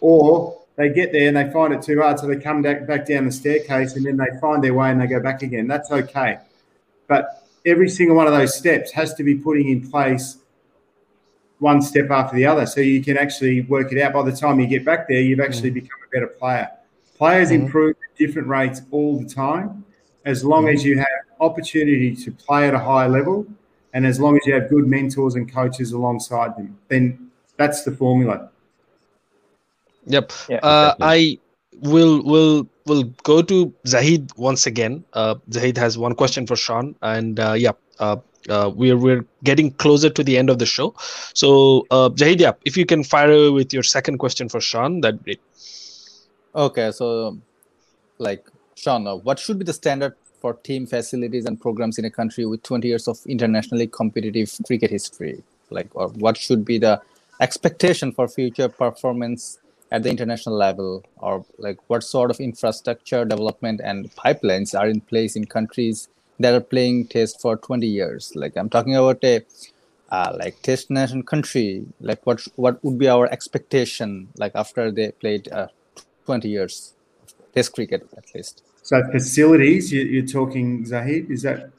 [0.00, 3.06] or they get there and they find it too hard, so they come back, back
[3.06, 5.66] down the staircase and then they find their way and they go back again.
[5.66, 6.38] That's okay.
[7.06, 10.38] But every single one of those steps has to be putting in place
[11.58, 14.14] one step after the other so you can actually work it out.
[14.14, 16.68] By the time you get back there, you've actually become a better player.
[17.18, 17.54] Players Mhm.
[17.66, 19.84] improve at different rates all the time
[20.24, 21.06] as long as you have
[21.38, 23.46] opportunity to play at a high level
[23.92, 26.78] and as long as you have good mentors and coaches alongside them.
[26.88, 28.48] Then that's the formula.
[30.06, 30.32] Yep.
[30.48, 30.94] Yeah, uh.
[31.00, 31.38] I
[31.82, 35.04] will will will go to Zahid once again.
[35.12, 38.16] Uh, Zahid has one question for Shaun, and uh, yeah, uh,
[38.48, 40.88] uh, we're we're getting closer to the end of the show.
[41.42, 45.00] So uh, Zahid, yeah, if you can fire away with your second question for Shaun,
[45.02, 45.40] that'd be great.
[46.66, 47.38] Okay, so
[48.18, 52.10] like Shaun, uh, what should be the standard for team facilities and programs in a
[52.10, 55.42] country with 20 years of internationally competitive cricket history?
[55.70, 57.00] Like, or what should be the
[57.40, 59.59] expectation for future performance
[59.90, 65.00] at the international level, or like what sort of infrastructure development and pipelines are in
[65.00, 68.32] place in countries that are playing test for 20 years?
[68.34, 69.44] Like, I'm talking about a
[70.10, 71.84] uh, like test nation country.
[72.00, 75.68] Like, what what would be our expectation like after they played uh,
[76.26, 76.94] 20 years
[77.54, 78.62] test cricket at least?
[78.82, 81.70] So facilities, you, you're talking Zahid, is that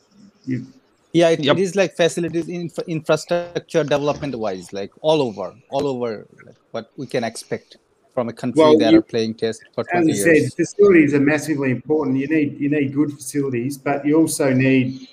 [0.45, 0.66] you?
[1.14, 1.57] Yeah, it, Yep.
[1.57, 6.89] it is like facilities infra- infrastructure development wise, like all over, all over, like what
[6.95, 7.78] we can expect
[8.14, 10.55] from a country Well, that you- are playing test for 20 As I years.
[10.55, 12.18] said, facilities are massively important.
[12.18, 15.07] You need you need good facilities, but you also need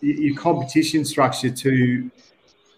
[0.00, 2.10] your competition structure to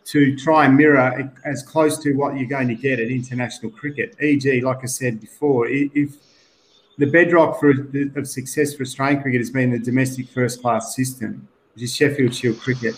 [0.07, 4.17] to try and mirror as close to what you're going to get at international cricket.
[4.23, 6.15] E.g., like I said before, if
[6.97, 7.71] the bedrock for
[8.17, 12.35] of success for Australian cricket has been the domestic first class system, which is Sheffield
[12.35, 12.97] Shield cricket.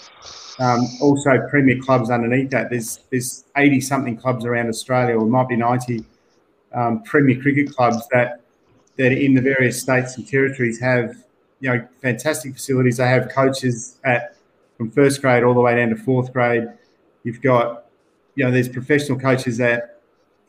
[0.60, 2.70] Um, also, premier clubs underneath that.
[2.70, 6.04] There's there's 80 something clubs around Australia, or it might be 90
[6.74, 8.40] um, premier cricket clubs that
[8.96, 11.16] that in the various states and territories have
[11.60, 12.96] you know fantastic facilities.
[12.98, 14.36] They have coaches at
[14.76, 16.68] from first grade all the way down to fourth grade.
[17.24, 17.86] You've got
[18.34, 20.00] you know there's professional coaches at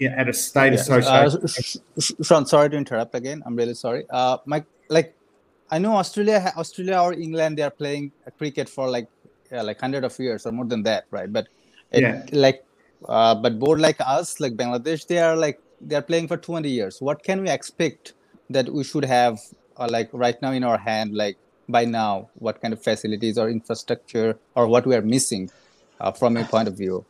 [0.01, 0.79] at a state Yeah.
[0.79, 1.41] association.
[1.43, 3.43] Uh, Sh- Sh- Shaun, sorry to interrupt again.
[3.45, 4.05] I'm really sorry.
[4.09, 5.13] Uh, my like,
[5.69, 9.07] I know Australia, Australia or England, they are playing cricket for like,
[9.51, 11.31] yeah, like hundred of years or more than that, right?
[11.31, 11.47] But
[11.91, 12.25] it, Yeah.
[12.31, 12.65] like,
[13.07, 16.69] uh, but board like us, like Bangladesh, they are like they are playing for 20
[16.69, 17.01] years.
[17.01, 18.13] What can we expect
[18.49, 19.39] that we should have,
[19.77, 22.29] uh, like right now in our hand, like by now?
[22.35, 25.49] What kind of facilities or infrastructure or what we are missing
[25.99, 27.05] uh, from your point of view?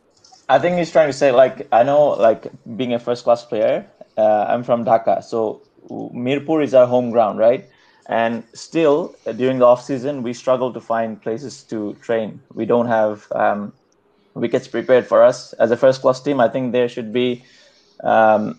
[0.48, 2.46] I think he's trying to say like I know like
[2.76, 3.86] being a first class player.
[4.16, 7.68] Uh, I'm from Dhaka, so Mirpur is our home ground, right?
[8.06, 12.40] And still uh, during the off season, we struggle to find places to train.
[12.52, 13.72] We don't have um,
[14.34, 16.40] wickets prepared for us as a first class team.
[16.40, 17.44] I think there should be
[18.02, 18.58] um,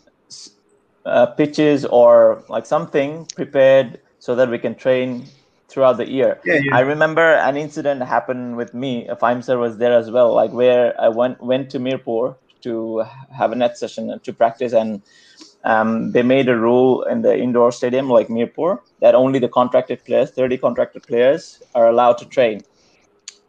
[1.06, 5.26] uh, pitches or like something prepared so that we can train
[5.68, 6.40] throughout the year.
[6.46, 6.78] Yeah, yeah.
[6.78, 9.08] I remember an incident happened with me.
[9.22, 13.04] Fahim sir was there as well, like where I went went to Mirpur to
[13.36, 15.02] have a net session to practice, and
[15.64, 20.04] um, they made a rule in the indoor stadium like Mirpur that only the contracted
[20.06, 22.62] players, 30 contracted players, are allowed to train.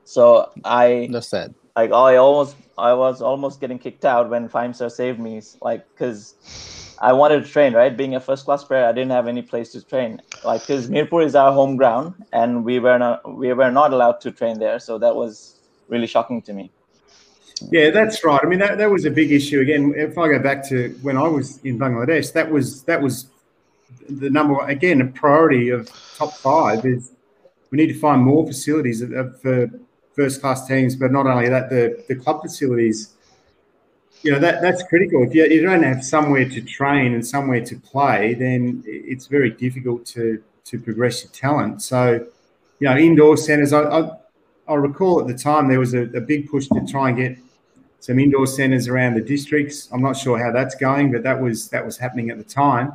[0.05, 1.55] So I That's sad.
[1.77, 5.87] like I almost I was almost getting kicked out when Fahim sir saved me, like
[5.91, 6.35] because
[7.01, 7.75] I wanted to train.
[7.75, 10.21] Right, being a first class player, I didn't have any place to train.
[10.45, 14.21] Like because Mirpur is our home ground, and we were not we were not allowed
[14.23, 14.79] to train there.
[14.79, 15.57] So that was
[15.89, 16.71] really shocking to me.
[17.71, 18.41] Yeah, that's right.
[18.43, 19.61] I mean, that, that was a big issue.
[19.61, 23.29] Again, if I go back to when I was in Bangladesh, that was that was
[24.09, 27.13] the number one, again a priority of top five is
[27.71, 29.71] we need to find more facilities of- for
[30.15, 33.14] first class teams, but not only that, the the club facilities.
[34.25, 35.23] You know that that's critical.
[35.23, 39.51] If you, you don't have somewhere to train and somewhere to play, then it's very
[39.51, 41.83] difficult to to progress your talent.
[41.83, 42.27] So,
[42.81, 43.75] you know, indoor centres.
[43.75, 44.11] I, I
[44.67, 47.39] I recall at the time there was a, a big push to try and get
[48.01, 49.91] some indoor centres around the districts.
[49.93, 52.95] I'm not sure how that's going, but that was that was happening at the time.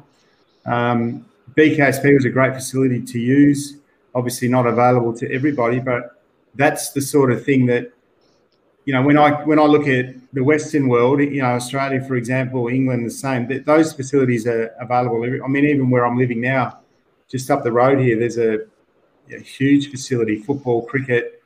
[0.65, 1.25] Um,
[1.55, 3.77] BKSP was a great facility to use.
[4.15, 6.23] Obviously, not available to everybody, but
[6.55, 7.91] that's the sort of thing that
[8.86, 12.15] you know when I when I look at the Western world, you know Australia, for
[12.15, 13.47] example, England, the same.
[13.65, 15.23] Those facilities are available.
[15.23, 16.80] I mean, even where I'm living now,
[17.27, 18.59] just up the road here, there's a,
[19.34, 21.43] a huge facility: football, cricket,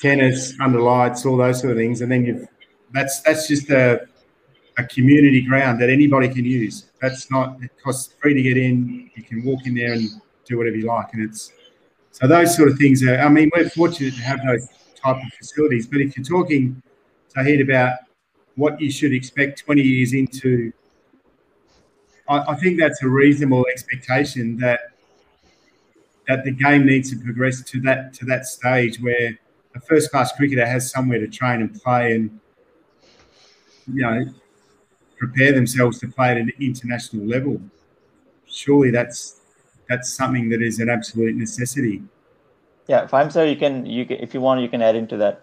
[0.00, 2.00] tennis, under lights, all those sort of things.
[2.00, 2.48] And then you've
[2.92, 4.06] that's that's just a
[4.78, 6.90] a community ground that anybody can use.
[7.00, 9.10] That's not it costs free to get in.
[9.14, 10.08] You can walk in there and
[10.46, 11.52] do whatever you like, and it's
[12.12, 13.18] so those sort of things are.
[13.18, 14.68] I mean, we're fortunate to have those
[15.02, 15.86] type of facilities.
[15.86, 16.82] But if you're talking,
[17.34, 17.98] Zahid, about
[18.56, 20.72] what you should expect 20 years into,
[22.28, 24.80] I, I think that's a reasonable expectation that
[26.26, 29.38] that the game needs to progress to that to that stage where
[29.76, 32.40] a first class cricketer has somewhere to train and play and
[33.92, 34.24] you know
[35.16, 37.60] prepare themselves to play at an international level.
[38.46, 39.40] Surely that's
[39.88, 42.02] that's something that is an absolute necessity.
[42.88, 45.16] Yeah, if I'm sorry, you can you can if you want you can add into
[45.18, 45.42] that.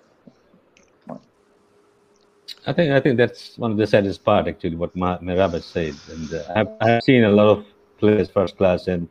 [2.66, 6.34] I think I think that's one of the saddest part actually what has said, and
[6.34, 7.66] uh, I've, I've seen a lot of
[7.98, 9.10] players first class and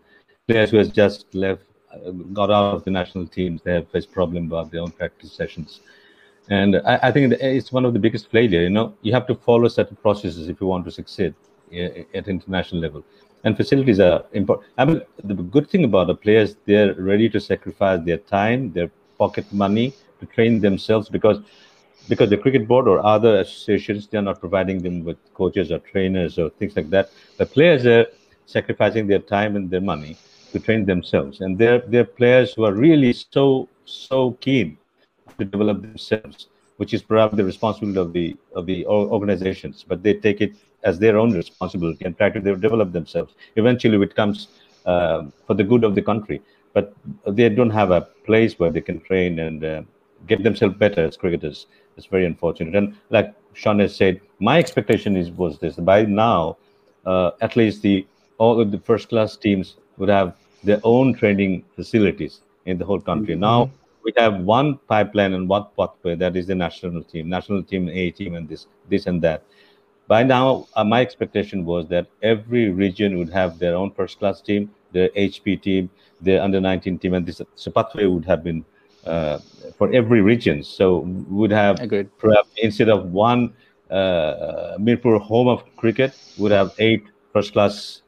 [0.49, 3.61] players who has just left, uh, got out of the national teams.
[3.63, 5.81] They have faced problem about their own practice sessions,
[6.49, 8.63] and I, I think it's one of the biggest failure.
[8.63, 11.35] You know, you have to follow certain processes if you want to succeed
[12.15, 13.05] at international level,
[13.45, 14.67] and facilities are important.
[14.79, 18.91] I mean, the good thing about the players, they're ready to sacrifice their time, their
[19.19, 21.39] pocket money to train themselves because
[22.09, 25.79] because the cricket board or other associations they are not providing them with coaches or
[25.79, 27.11] trainers or things like that.
[27.39, 28.07] The players are
[28.47, 30.17] sacrificing their time and their money
[30.53, 31.41] to train themselves.
[31.41, 34.77] And they're they're players who are really so so keen
[35.39, 39.85] to develop themselves which is perhaps the responsibility of the of the organizations.
[39.87, 43.35] But they take it as their own responsibility and try to develop themselves.
[43.57, 44.49] Eventually it comes
[44.85, 46.43] uh, for the good of the country.
[46.73, 46.95] But
[47.27, 49.83] they don't have a place where they can train and uh,
[50.27, 51.67] get themselves better as cricketers
[51.97, 52.75] it's very unfortunate.
[52.75, 56.57] And like Shaun has said, my expectation is was this: by now,
[57.05, 58.07] uh, at least the
[58.39, 60.35] all of the first class teams would have
[60.65, 63.35] their own training facilities in the whole country.
[63.35, 63.71] Now
[64.05, 68.11] we have one pipeline and one pathway that is the national team, national team, A
[68.11, 69.45] team, and this, this and that.
[70.09, 74.41] By now, uh, my expectation was that every region would have their own first class
[74.41, 75.91] team, their HP team,
[76.21, 78.65] their under 19 team, and this so pathway would have been
[79.07, 79.39] uh,
[79.77, 80.63] for every region.
[80.63, 82.09] So we would have Agreed.
[82.19, 83.55] perhaps instead of one
[83.91, 88.03] uh, Mirpur home of cricket, would have eight first class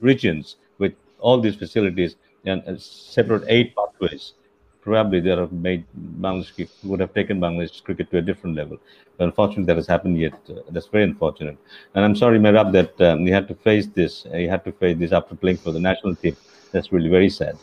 [0.00, 4.34] regions with all these facilities and uh, separate eight pathways.
[4.80, 5.84] Probably they have made
[6.20, 8.78] Bangladesh would have taken Bangladesh cricket to a different level.
[9.18, 10.34] But unfortunately, that has happened yet.
[10.48, 11.58] Uh, that's very unfortunate.
[11.94, 14.26] And I'm sorry, Mehrab, that um, you had to face this.
[14.32, 16.36] Uh, you had to face this after playing for the national team.
[16.72, 17.58] That's really very sad.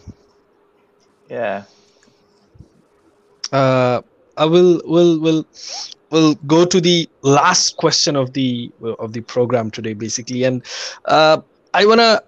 [1.29, 1.63] Yeah.
[3.53, 4.01] Uh,
[4.35, 5.45] I will will will
[6.09, 10.63] will go to the last question of the of the program today, basically, and
[11.05, 11.37] uh,
[11.73, 12.23] I want to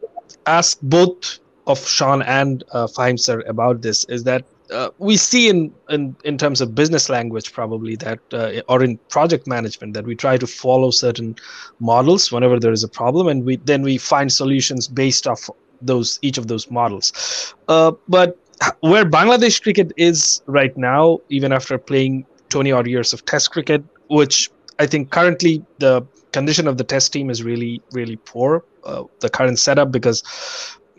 [0.45, 4.05] ask both of Shaun and uh, Fahim sir about this.
[4.05, 8.61] Is that uh, we see in, in in terms of business language probably that uh,
[8.69, 11.35] or in project management that we try to follow certain
[11.79, 15.49] models whenever there is a problem, and we then we find solutions based off
[15.81, 17.55] those each of those models.
[17.67, 18.37] Uh, but
[18.81, 23.83] where Bangladesh cricket is right now, even after playing 20 odd years of Test cricket,
[24.09, 24.49] which
[24.79, 29.29] I think currently the condition of the Test team is really, really poor, uh, the
[29.29, 30.23] current setup, because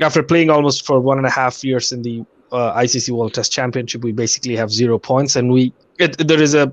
[0.01, 3.53] after playing almost for one and a half years in the uh, ICC World Test
[3.53, 6.73] Championship, we basically have zero points, and we it, there is a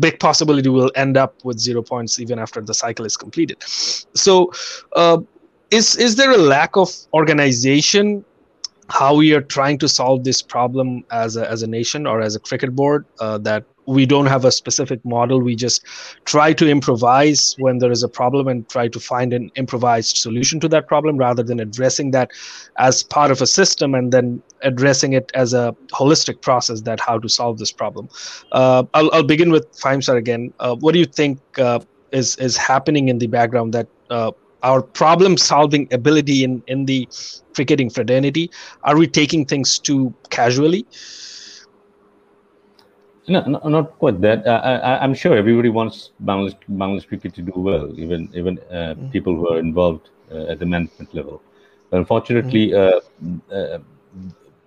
[0.00, 3.62] big possibility we'll end up with zero points even after the cycle is completed.
[3.62, 4.52] So,
[4.94, 5.18] uh,
[5.70, 8.24] is is there a lack of organization
[8.88, 12.36] how we are trying to solve this problem as a, as a nation or as
[12.36, 15.40] a cricket board uh, that we don't have a specific model.
[15.40, 15.84] We just
[16.24, 20.60] try to improvise when there is a problem and try to find an improvised solution
[20.60, 22.30] to that problem rather than addressing that
[22.78, 27.18] as part of a system and then addressing it as a holistic process that how
[27.18, 28.08] to solve this problem.
[28.52, 30.52] Uh, I'll, I'll begin with Fahim again.
[30.58, 31.80] Uh, what do you think uh,
[32.12, 34.30] is is happening in the background that uh,
[34.62, 37.08] our problem solving ability in in the
[37.54, 38.50] cricketing fraternity
[38.84, 40.86] are we taking things too casually
[43.28, 44.46] no, no, not quite that.
[44.46, 48.94] Uh, I, am sure everybody wants Bangladesh, Bangladesh cricket to do well, even even uh,
[48.94, 49.10] mm.
[49.10, 51.42] people who are involved uh, at the management level.
[51.90, 53.02] But unfortunately, mm.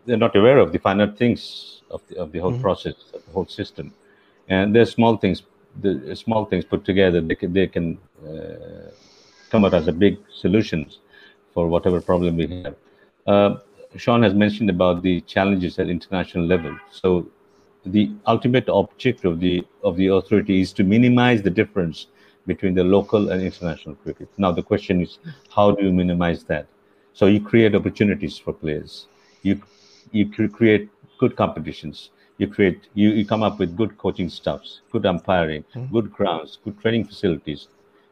[0.05, 2.61] they're not aware of the finer things of the, of the whole mm.
[2.61, 3.93] process, of the whole system.
[4.49, 5.43] And there's small things,
[5.81, 7.97] the small things put together, they can, they can
[9.49, 10.99] come out as a big solutions
[11.53, 12.75] for whatever problem we have.
[13.27, 13.55] Uh,
[13.95, 16.77] Shaun has mentioned about the challenges at international level.
[16.91, 17.27] So
[17.85, 22.07] the ultimate objective of the of the authority is to minimize the difference
[22.45, 24.29] between the local and international cricket.
[24.37, 25.19] Now the question is,
[25.55, 26.67] how do you minimize that?
[27.13, 29.07] So you create opportunities for players.
[29.41, 29.61] You
[30.11, 30.89] you create
[31.19, 32.11] good competitions.
[32.37, 35.93] You create you, you come up with good coaching staffs, good umpiring, mm-hmm.
[35.93, 37.67] good grounds, good training facilities.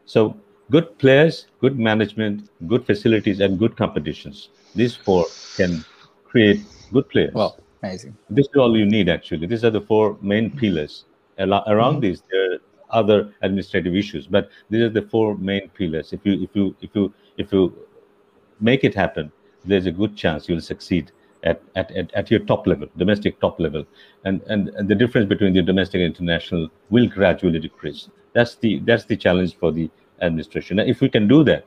[0.05, 0.35] So
[0.71, 4.49] good players, good management, good facilities, and good competitions.
[4.75, 5.83] These four can
[6.25, 6.61] create
[6.91, 7.33] good players.
[7.33, 8.17] Well, amazing.
[8.29, 9.47] This is all you need, actually.
[9.47, 11.05] These are the four main pillars.
[11.39, 11.99] Around mm-hmm.
[11.99, 12.57] these, there are
[12.89, 16.13] other administrative issues, but these are the four main pillars.
[16.13, 17.73] If you if you if you if you
[18.59, 19.31] make it happen,
[19.65, 21.11] there's a good chance you'll succeed
[21.43, 23.85] at, at, at, at your top level, domestic top level.
[24.25, 28.09] And, and, and the difference between the domestic and international will gradually decrease.
[28.33, 29.89] That's the that's the challenge for the
[30.21, 30.77] administration.
[30.77, 31.65] Now, if we can do that,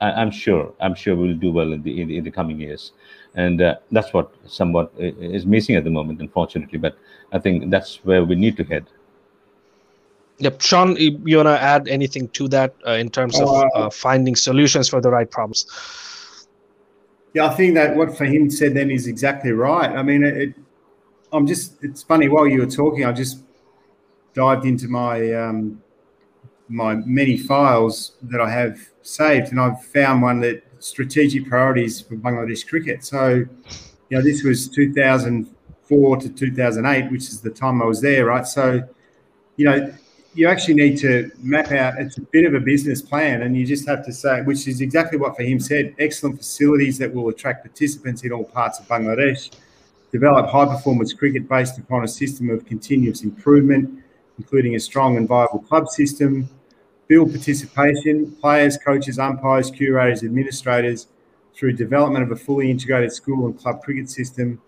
[0.00, 2.60] I, am sure I'm sure we'll do well in the in the, in the coming
[2.60, 2.92] years,
[3.34, 6.78] and uh, that's what somewhat is missing at the moment, unfortunately.
[6.78, 6.96] But
[7.32, 8.86] I think that's where we need to head.
[10.38, 13.90] Yep, Shaun, you want to add anything to that uh, in terms of uh, uh,
[13.90, 15.66] finding solutions for the right problems?
[17.34, 19.90] Yeah, I think that what Fahim said then is exactly right.
[19.90, 20.54] I mean, it, it,
[21.32, 23.38] I'm just, it's funny, while you were talking, I just
[24.34, 25.82] dived into my um,
[26.68, 32.16] my many files that I have saved, and I've found one that strategic priorities for
[32.16, 33.04] Bangladesh cricket.
[33.04, 33.44] So,
[34.08, 38.46] you know, this was 2004 to 2008, which is the time I was there, right?
[38.46, 38.82] So,
[39.56, 39.92] you know,
[40.34, 41.94] you actually need to map out.
[41.98, 44.80] It's a bit of a business plan, and you just have to say, which is
[44.80, 49.52] exactly what Fahim said: excellent facilities that will attract participants in all parts of Bangladesh.
[50.12, 54.03] Develop high performance cricket based upon a system of continuous improvement
[54.38, 56.48] including a strong and viable club system,
[57.06, 61.06] build participation, players, coaches, umpires, curators, administrators
[61.54, 64.60] through development of a fully integrated school and club cricket system,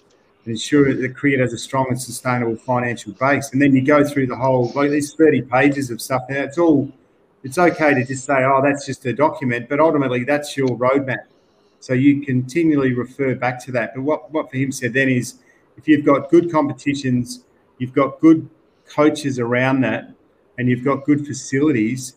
[0.45, 3.53] and ensure that cricket has a strong and sustainable financial base.
[3.53, 6.23] And then you go through the whole, like these 30 pages of stuff.
[6.29, 6.93] Now, it's all,
[7.43, 11.25] it's okay to just say, oh, that's just a document, but ultimately that's your roadmap.
[11.81, 13.95] So you continually refer back to that.
[13.95, 15.41] But what, what Fahim said then is
[15.77, 17.45] if you've got good competitions,
[17.79, 18.49] you've got good
[18.89, 20.13] coaches around that,
[20.59, 22.15] and you've got good facilities,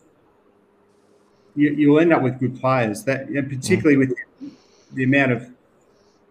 [1.54, 3.04] you, will end up with good players.
[3.04, 4.14] That particularly with
[4.92, 5.50] the amount of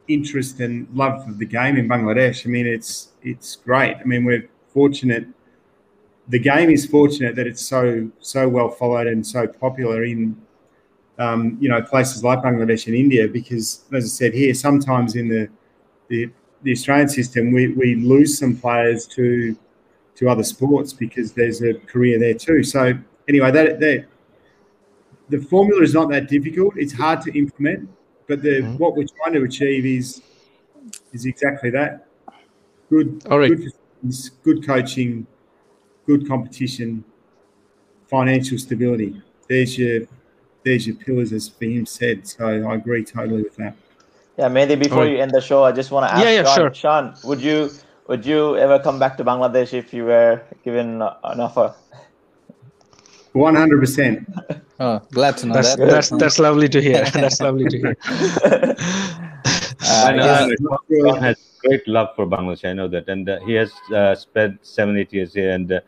[0.08, 2.46] interest and love of the game in Bangladesh.
[2.46, 3.98] I mean, it's it's great.
[3.98, 5.28] I mean, we're fortunate.
[6.28, 10.40] The game is fortunate that it's so so well followed and so popular in
[11.18, 13.28] um, you know places like Bangladesh and India.
[13.28, 15.50] Because as I said here, sometimes in the
[16.08, 16.30] the,
[16.64, 19.56] the Australian system, we, we lose some players to
[20.20, 22.62] to other sports because there's a career there too.
[22.62, 22.94] So
[23.30, 24.06] anyway, that, that
[25.30, 26.74] the formula is not that difficult.
[26.76, 27.90] It's hard to implement,
[28.28, 28.78] but the mm-hmm.
[28.78, 30.22] what we're trying to achieve is
[31.14, 32.06] is exactly that.
[32.90, 33.50] Good, All right.
[33.50, 33.72] good,
[34.44, 35.26] good coaching,
[36.06, 37.04] good competition,
[38.08, 39.22] financial stability.
[39.48, 40.02] There's your
[40.66, 42.28] there's your pillars, as Fahim said.
[42.28, 43.74] So I agree totally with that.
[44.38, 45.12] Yeah, maybe before right.
[45.12, 46.74] you end the show, I just want to ask yeah, yeah, Shaun, sure.
[46.74, 47.72] Shaun, would you
[48.10, 51.74] would you ever come back to Bangladesh if you were given an offer?
[53.34, 54.28] One hundred percent.
[54.82, 55.90] Oh, glad to know that's, that.
[55.90, 57.04] That's that's lovely to hear.
[57.14, 57.96] that's lovely to hear.
[59.82, 60.50] I Uh,
[61.06, 62.64] uh, has great love for Bangladesh.
[62.64, 65.82] I know that, and uh, he has uh, spent seven, eight years here, and uh,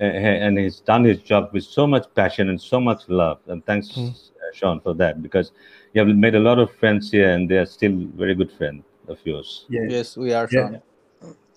[0.00, 3.38] and he's done his job with so much passion and so much love.
[3.46, 4.12] And thanks, mm.
[4.52, 5.52] Shaun, for that, because
[5.92, 8.82] you have made a lot of friends here, and they are still very good friends
[9.06, 9.66] of yours.
[9.68, 9.82] Yeah.
[9.88, 10.72] Yes, we are, Shaun.
[10.72, 10.78] Yeah.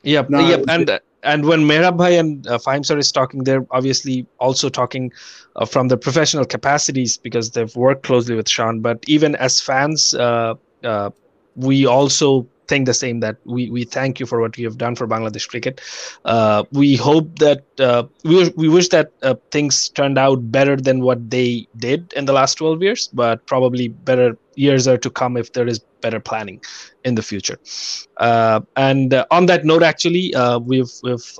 [0.06, 3.65] Yep, no, yep, and and when Mehrab Bhai and uh, Fahim sir is talking, they're
[3.72, 5.11] obviously also talking
[5.56, 8.82] uh, from their professional capacities because they've worked closely with Shaun.
[8.82, 10.53] But even as fans, uh,
[10.84, 11.10] uh,
[11.56, 14.96] we also think the same that we, we thank you for what you have done
[14.96, 15.82] for Bangladesh cricket.
[16.26, 21.02] Uh, we hope that uh, we, we wish that uh, things turned out better than
[21.02, 25.38] what they did in the last 12 years, but probably better years are to come
[25.38, 26.62] if there is better planning
[27.04, 27.58] in the future.
[28.18, 31.38] Uh, and uh, on that note, actually, uh, we've we've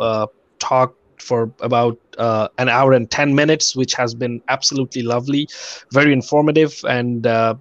[0.60, 5.48] talked for about uh, an hour and 10 minutes which has been absolutely lovely
[5.92, 7.56] very informative and uh,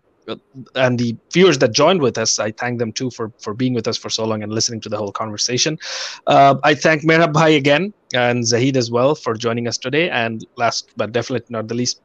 [0.74, 3.86] and the viewers that joined with us, I thank them too for for being with
[3.88, 5.78] us for so long and listening to the whole conversation.
[6.26, 10.10] Uh, I thank Mehrab Bhai again and Zahid as well for joining us today.
[10.10, 12.01] And last but definitely not the least,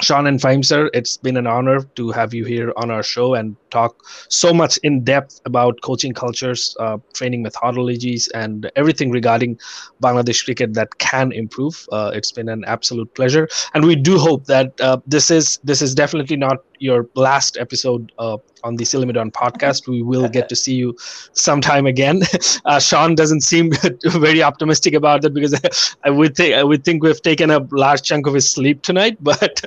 [0.00, 3.34] Shaun and Fahim sir, it's been an honor to have you here on our show
[3.34, 3.96] and talk
[4.28, 9.58] so much in depth about coaching cultures, uh, training methodologies, and everything regarding
[10.00, 11.84] Bangladesh cricket that can improve.
[11.90, 15.82] Uh, it's been an absolute pleasure, and we do hope that uh, this is this
[15.82, 19.88] is definitely not your last episode uh, on the Silimidon podcast.
[19.88, 20.96] We will get to see you
[21.32, 22.20] sometime again.
[22.64, 23.70] Uh, Shaun doesn't seem
[24.04, 25.54] very optimistic about that because
[26.04, 29.16] I would think I would think we've taken a large chunk of his sleep tonight.
[29.20, 29.60] But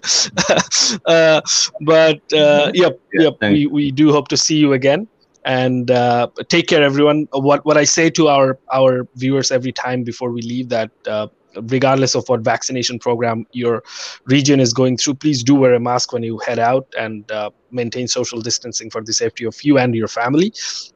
[1.05, 1.41] uh,
[1.81, 3.61] but uh, yep, Yeah, yep, thanks.
[3.61, 5.07] we, we do hope to see you again.
[5.45, 7.27] And uh, take care, everyone.
[7.31, 10.91] What what I say to our our viewers every time before we leave that.
[11.07, 11.27] Uh,
[11.63, 13.83] regardless of what vaccination program your
[14.25, 17.49] region is going through please do wear a mask when you head out and uh,
[17.71, 20.53] maintain social distancing for the safety of you and your family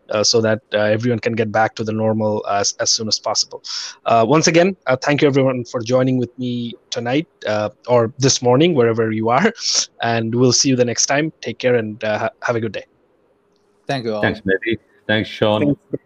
[0.10, 3.20] uh, so that uh, everyone can get back to the normal as, as soon as
[3.20, 3.64] possible
[4.06, 8.42] uh, once again uh, thank you everyone for joining with me tonight uh, or this
[8.42, 9.54] morning wherever you are
[10.02, 12.72] and we'll see you the next time take care and uh, ha- have a good
[12.72, 12.86] day
[13.88, 14.22] Thank you all.
[14.22, 14.78] Thanks, Mehdi.
[15.08, 15.76] Thanks, Shaun.
[15.92, 16.04] Thanks.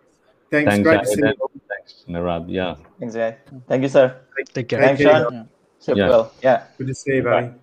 [0.52, 1.36] Thanks, Great to see Zahid.
[1.40, 1.62] you.
[1.70, 2.46] Thanks, Narab.
[2.50, 2.76] Yeah.
[3.02, 3.60] Exactly.
[3.68, 4.16] Thank you, sir.
[4.54, 5.08] take care Thank Thanks, you.
[5.10, 5.34] Shaun.
[5.34, 5.44] Yeah.
[5.80, 6.10] Super Yeah.
[6.10, 6.34] well.
[6.44, 6.64] Yeah.
[6.78, 7.48] Good to see you, buddy.
[7.48, 7.59] See you